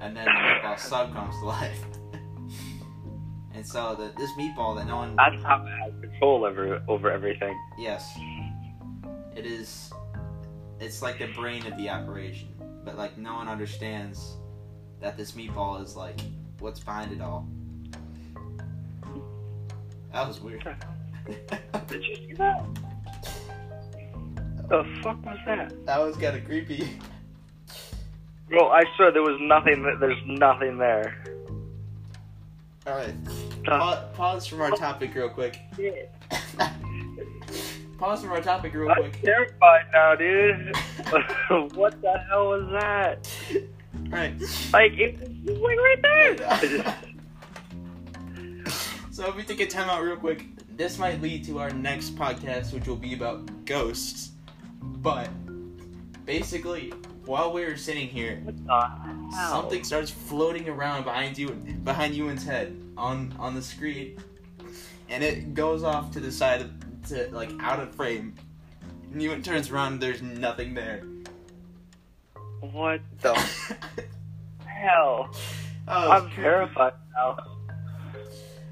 and 0.00 0.16
then 0.16 0.24
the 0.24 0.30
meatball 0.30 0.78
sub 0.78 1.12
comes 1.12 1.38
to 1.40 1.44
life. 1.44 1.84
and 3.56 3.66
so 3.66 3.94
the, 3.94 4.12
this 4.18 4.30
meatball 4.32 4.76
that 4.76 4.86
no 4.86 4.96
one 4.96 5.16
that's 5.16 5.42
how 5.42 5.64
it 5.64 5.70
has 5.82 5.92
control 6.00 6.44
over 6.44 6.80
over 6.86 7.10
everything. 7.10 7.58
Yes. 7.78 8.16
It 9.34 9.44
is. 9.46 9.90
It's 10.78 11.00
like 11.02 11.18
the 11.18 11.26
brain 11.28 11.66
of 11.66 11.76
the 11.78 11.88
operation, 11.88 12.48
but 12.84 12.96
like 12.96 13.16
no 13.18 13.34
one 13.34 13.48
understands 13.48 14.36
that 15.00 15.16
this 15.16 15.32
meatball 15.32 15.82
is 15.82 15.96
like 15.96 16.20
what's 16.60 16.80
behind 16.80 17.12
it 17.12 17.20
all. 17.20 17.48
That 20.12 20.26
was 20.28 20.40
weird. 20.40 20.64
Did 21.88 22.04
you 22.04 22.16
see 22.28 22.32
that? 22.34 22.62
The 24.68 24.84
fuck 25.02 25.24
was 25.24 25.38
that? 25.46 25.86
that 25.86 25.98
was 25.98 26.16
kind 26.16 26.36
of 26.36 26.44
creepy. 26.44 26.98
Bro, 28.48 28.68
I 28.68 28.84
swear 28.96 29.12
there 29.12 29.22
was 29.22 29.38
nothing. 29.40 29.82
th- 29.82 29.96
There's 30.00 30.18
nothing 30.26 30.78
there. 30.78 31.22
All 32.86 32.94
right. 32.94 33.14
The 33.66 33.72
Pa- 33.72 34.04
pause 34.14 34.46
from 34.46 34.60
our 34.60 34.70
topic 34.70 35.12
real 35.12 35.28
quick. 35.28 35.58
pause 37.98 38.22
from 38.22 38.30
our 38.30 38.40
topic 38.40 38.72
real 38.74 38.88
I'm 38.92 39.10
quick. 39.10 39.20
terrified 39.22 39.86
now, 39.92 40.14
dude. 40.14 40.76
what 41.74 42.00
the 42.00 42.16
hell 42.30 42.50
was 42.50 42.68
that? 42.80 43.28
Right. 44.08 44.40
Like, 44.72 44.92
it 44.92 45.18
was 45.44 45.58
like 45.58 45.78
right 45.78 46.00
there. 46.02 46.94
So 49.10 49.26
if 49.28 49.34
we 49.34 49.42
take 49.44 49.60
a 49.60 49.66
timeout 49.66 50.02
real 50.02 50.16
quick, 50.16 50.44
this 50.76 50.98
might 50.98 51.22
lead 51.22 51.42
to 51.46 51.58
our 51.58 51.70
next 51.70 52.16
podcast, 52.16 52.74
which 52.74 52.86
will 52.86 52.96
be 52.96 53.14
about 53.14 53.64
ghosts. 53.64 54.32
But 54.82 55.30
basically, 56.26 56.92
while 57.24 57.50
we 57.50 57.64
were 57.64 57.78
sitting 57.78 58.08
here, 58.08 58.42
what 58.44 58.62
the 58.66 58.72
hell? 59.34 59.50
something 59.50 59.84
starts 59.84 60.10
floating 60.10 60.68
around 60.68 61.04
behind 61.04 61.38
you, 61.38 61.48
behind 61.48 62.14
Ewan's 62.14 62.44
head 62.44 62.76
on 62.96 63.34
on 63.38 63.54
the 63.54 63.62
screen, 63.62 64.18
and 65.08 65.22
it 65.22 65.54
goes 65.54 65.82
off 65.82 66.10
to 66.12 66.20
the 66.20 66.32
side, 66.32 66.60
of, 66.62 66.70
to 67.08 67.28
like 67.32 67.50
out 67.60 67.80
of 67.80 67.94
frame. 67.94 68.34
And 69.12 69.22
Ewan 69.22 69.42
turns 69.42 69.70
around, 69.70 69.94
and 69.94 70.02
there's 70.02 70.22
nothing 70.22 70.74
there. 70.74 71.02
What 72.60 73.00
the 73.22 73.34
hell? 74.66 75.30
Oh, 75.88 76.10
I'm 76.10 76.30
terrified 76.30 76.94
now. 77.14 77.36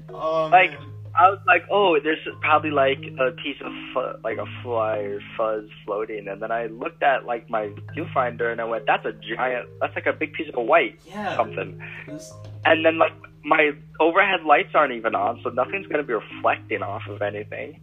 Oh, 0.09 0.47
Like, 0.47 0.71
man. 0.71 0.89
I 1.17 1.29
was 1.29 1.39
like, 1.47 1.63
oh, 1.71 1.97
there's 2.03 2.19
probably 2.41 2.71
like 2.71 2.99
a 3.19 3.31
piece 3.31 3.55
of 3.63 3.71
fu- 3.93 4.21
like 4.23 4.37
a 4.37 4.45
fly 4.61 4.97
or 4.97 5.19
fuzz 5.37 5.63
floating, 5.85 6.27
and 6.27 6.41
then 6.41 6.51
I 6.51 6.65
looked 6.67 7.03
at 7.03 7.25
like 7.25 7.49
my 7.49 7.69
viewfinder 7.95 8.51
and 8.51 8.59
I 8.59 8.65
went, 8.65 8.85
that's 8.85 9.05
a 9.05 9.13
giant, 9.13 9.69
that's 9.79 9.95
like 9.95 10.07
a 10.07 10.13
big 10.13 10.33
piece 10.33 10.49
of 10.53 10.63
white 10.65 10.99
yeah. 11.07 11.35
something. 11.37 11.81
this- 12.07 12.33
And 12.65 12.85
then 12.85 12.97
like 12.97 13.13
my 13.43 13.71
overhead 13.99 14.43
lights 14.45 14.71
aren't 14.73 14.93
even 14.93 15.15
on, 15.15 15.39
so 15.43 15.49
nothing's 15.51 15.87
gonna 15.87 16.03
be 16.03 16.13
reflecting 16.13 16.83
off 16.83 17.03
of 17.07 17.21
anything. 17.21 17.79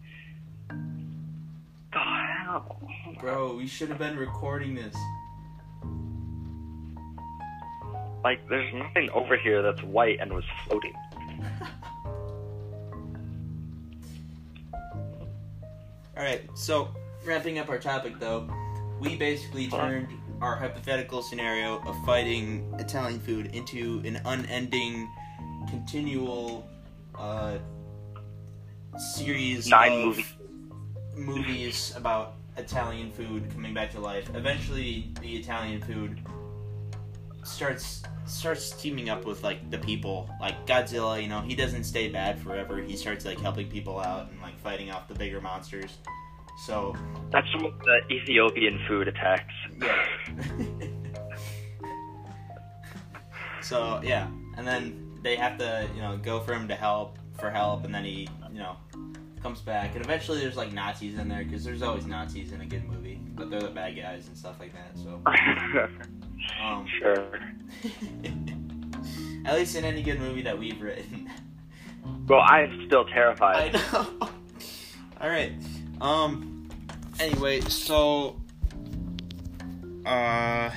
The 0.68 1.98
hell? 1.98 2.80
bro, 3.20 3.54
we 3.54 3.66
should 3.66 3.88
have 3.88 3.98
been 3.98 4.16
recording 4.16 4.74
this. 4.74 4.94
Like, 8.24 8.46
there's 8.48 8.72
nothing 8.74 9.10
over 9.10 9.36
here 9.36 9.62
that's 9.62 9.82
white 9.82 10.18
and 10.20 10.32
was 10.32 10.44
floating. 10.66 10.92
All 16.22 16.28
right, 16.28 16.48
so 16.54 16.88
wrapping 17.24 17.58
up 17.58 17.68
our 17.68 17.78
topic 17.78 18.20
though, 18.20 18.48
we 19.00 19.16
basically 19.16 19.66
turned 19.66 20.06
our 20.40 20.54
hypothetical 20.54 21.20
scenario 21.20 21.80
of 21.80 21.96
fighting 22.06 22.72
Italian 22.78 23.18
food 23.18 23.46
into 23.46 24.00
an 24.04 24.20
unending, 24.24 25.10
continual 25.68 26.64
uh, 27.18 27.58
series 29.16 29.66
Nine 29.66 30.10
of 30.10 30.16
movies. 30.16 30.34
movies 31.16 31.92
about 31.96 32.34
Italian 32.56 33.10
food 33.10 33.50
coming 33.52 33.74
back 33.74 33.90
to 33.90 33.98
life. 33.98 34.30
Eventually, 34.32 35.12
the 35.20 35.34
Italian 35.34 35.80
food 35.80 36.20
starts 37.44 38.02
starts 38.24 38.70
teaming 38.72 39.08
up 39.10 39.24
with 39.24 39.42
like 39.42 39.70
the 39.70 39.78
people, 39.78 40.30
like 40.40 40.66
Godzilla. 40.66 41.20
You 41.22 41.28
know, 41.28 41.40
he 41.40 41.54
doesn't 41.54 41.84
stay 41.84 42.08
bad 42.08 42.40
forever. 42.40 42.80
He 42.80 42.96
starts 42.96 43.24
like 43.24 43.40
helping 43.40 43.68
people 43.68 43.98
out 43.98 44.30
and 44.30 44.40
like 44.40 44.58
fighting 44.60 44.90
off 44.90 45.08
the 45.08 45.14
bigger 45.14 45.40
monsters. 45.40 45.98
So 46.66 46.94
That's 47.30 47.46
some 47.52 47.64
of 47.64 47.78
the 47.80 48.00
Ethiopian 48.14 48.78
food 48.86 49.08
attacks. 49.08 49.54
yeah. 49.80 50.06
so 53.62 54.00
yeah, 54.04 54.28
and 54.56 54.66
then 54.66 55.18
they 55.22 55.36
have 55.36 55.58
to 55.58 55.88
you 55.94 56.02
know 56.02 56.16
go 56.18 56.40
for 56.40 56.52
him 56.52 56.68
to 56.68 56.74
help 56.74 57.18
for 57.38 57.50
help, 57.50 57.84
and 57.84 57.94
then 57.94 58.04
he 58.04 58.28
you 58.52 58.58
know 58.58 58.76
comes 59.42 59.60
back, 59.60 59.94
and 59.96 60.04
eventually 60.04 60.38
there's 60.40 60.56
like 60.56 60.72
Nazis 60.72 61.18
in 61.18 61.28
there 61.28 61.42
because 61.44 61.64
there's 61.64 61.82
always 61.82 62.06
Nazis 62.06 62.52
in 62.52 62.60
a 62.60 62.66
good 62.66 62.84
movie, 62.88 63.20
but 63.34 63.50
they're 63.50 63.60
the 63.60 63.68
bad 63.68 63.96
guys 63.96 64.28
and 64.28 64.36
stuff 64.36 64.60
like 64.60 64.72
that. 64.72 64.96
So 64.96 65.20
um, 66.62 66.86
sure. 66.98 67.40
at 69.44 69.54
least 69.54 69.74
in 69.76 69.84
any 69.84 70.02
good 70.02 70.18
movie 70.20 70.42
that 70.42 70.58
we've 70.58 70.80
written. 70.80 71.30
Well, 72.28 72.40
I'm 72.40 72.86
still 72.86 73.04
terrified. 73.04 73.56
I 73.56 73.78
terrified. 73.78 74.20
know. 74.20 74.28
All 75.20 75.28
right. 75.28 75.52
Um. 76.00 76.68
Anyway, 77.20 77.60
so. 77.62 78.40
Uh. 80.06 80.70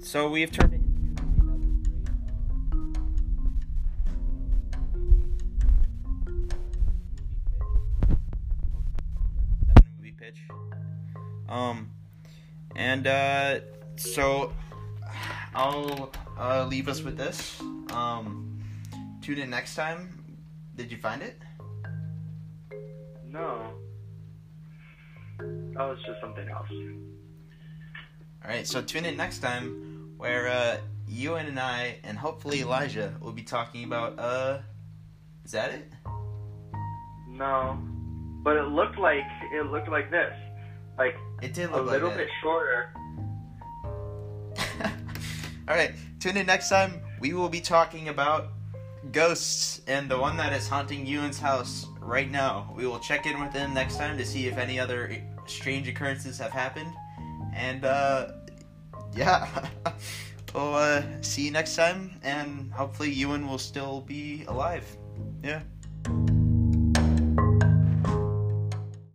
So 0.00 0.28
we 0.30 0.40
have 0.40 0.50
turned 0.50 0.72
it 0.74 0.80
into 0.80 1.22
another 1.22 1.34
great. 1.38 1.78
Um, 9.76 9.84
movie 9.98 10.12
pitch. 10.18 10.38
Um, 11.48 11.90
and 12.76 13.06
uh, 13.06 13.60
so 13.96 14.52
I'll 15.54 16.12
uh, 16.38 16.66
leave 16.66 16.88
us 16.88 17.02
with 17.02 17.16
this. 17.16 17.60
Um, 17.90 18.60
tune 19.22 19.38
in 19.38 19.50
next 19.50 19.74
time. 19.74 20.24
Did 20.76 20.90
you 20.90 20.98
find 20.98 21.22
it? 21.22 21.40
No. 23.28 23.72
That 25.38 25.84
was 25.88 25.98
just 26.06 26.20
something 26.20 26.48
else. 26.48 26.68
All 28.44 28.50
right, 28.50 28.66
so 28.66 28.82
tune 28.82 29.04
in 29.04 29.16
next 29.16 29.38
time 29.38 30.12
where 30.16 30.48
uh, 30.48 30.76
Ewan 31.08 31.46
and 31.46 31.58
I, 31.58 31.98
and 32.04 32.18
hopefully 32.18 32.60
Elijah, 32.60 33.14
will 33.20 33.32
be 33.32 33.42
talking 33.42 33.84
about. 33.84 34.18
Uh, 34.18 34.58
is 35.44 35.52
that 35.52 35.72
it? 35.72 35.92
No, 37.28 37.78
but 38.42 38.56
it 38.56 38.68
looked 38.68 38.98
like 38.98 39.24
it 39.52 39.66
looked 39.66 39.88
like 39.88 40.10
this, 40.10 40.32
like 40.96 41.16
It 41.42 41.52
did 41.54 41.70
look 41.70 41.80
a 41.80 41.82
little 41.82 42.08
like 42.08 42.18
bit 42.18 42.28
shorter. 42.42 42.92
All 45.66 45.74
right, 45.74 45.92
tune 46.20 46.36
in 46.36 46.44
next 46.44 46.68
time. 46.68 47.00
We 47.20 47.32
will 47.32 47.48
be 47.48 47.62
talking 47.62 48.10
about 48.10 48.48
ghosts 49.12 49.80
and 49.86 50.10
the 50.10 50.18
one 50.18 50.36
that 50.36 50.52
is 50.52 50.68
haunting 50.68 51.06
Ewan's 51.06 51.38
house 51.38 51.86
right 52.00 52.30
now. 52.30 52.70
We 52.76 52.86
will 52.86 52.98
check 52.98 53.24
in 53.24 53.40
with 53.40 53.54
him 53.54 53.72
next 53.72 53.96
time 53.96 54.18
to 54.18 54.26
see 54.26 54.46
if 54.46 54.58
any 54.58 54.78
other 54.78 55.16
strange 55.46 55.88
occurrences 55.88 56.36
have 56.36 56.50
happened. 56.50 56.92
And 57.54 57.86
uh, 57.86 58.32
yeah, 59.14 59.48
we'll 60.54 60.74
uh, 60.74 61.02
see 61.22 61.46
you 61.46 61.50
next 61.50 61.76
time. 61.76 62.20
And 62.22 62.70
hopefully 62.70 63.10
Ewan 63.10 63.48
will 63.48 63.58
still 63.58 64.02
be 64.02 64.44
alive. 64.48 64.84
Yeah. 65.42 65.62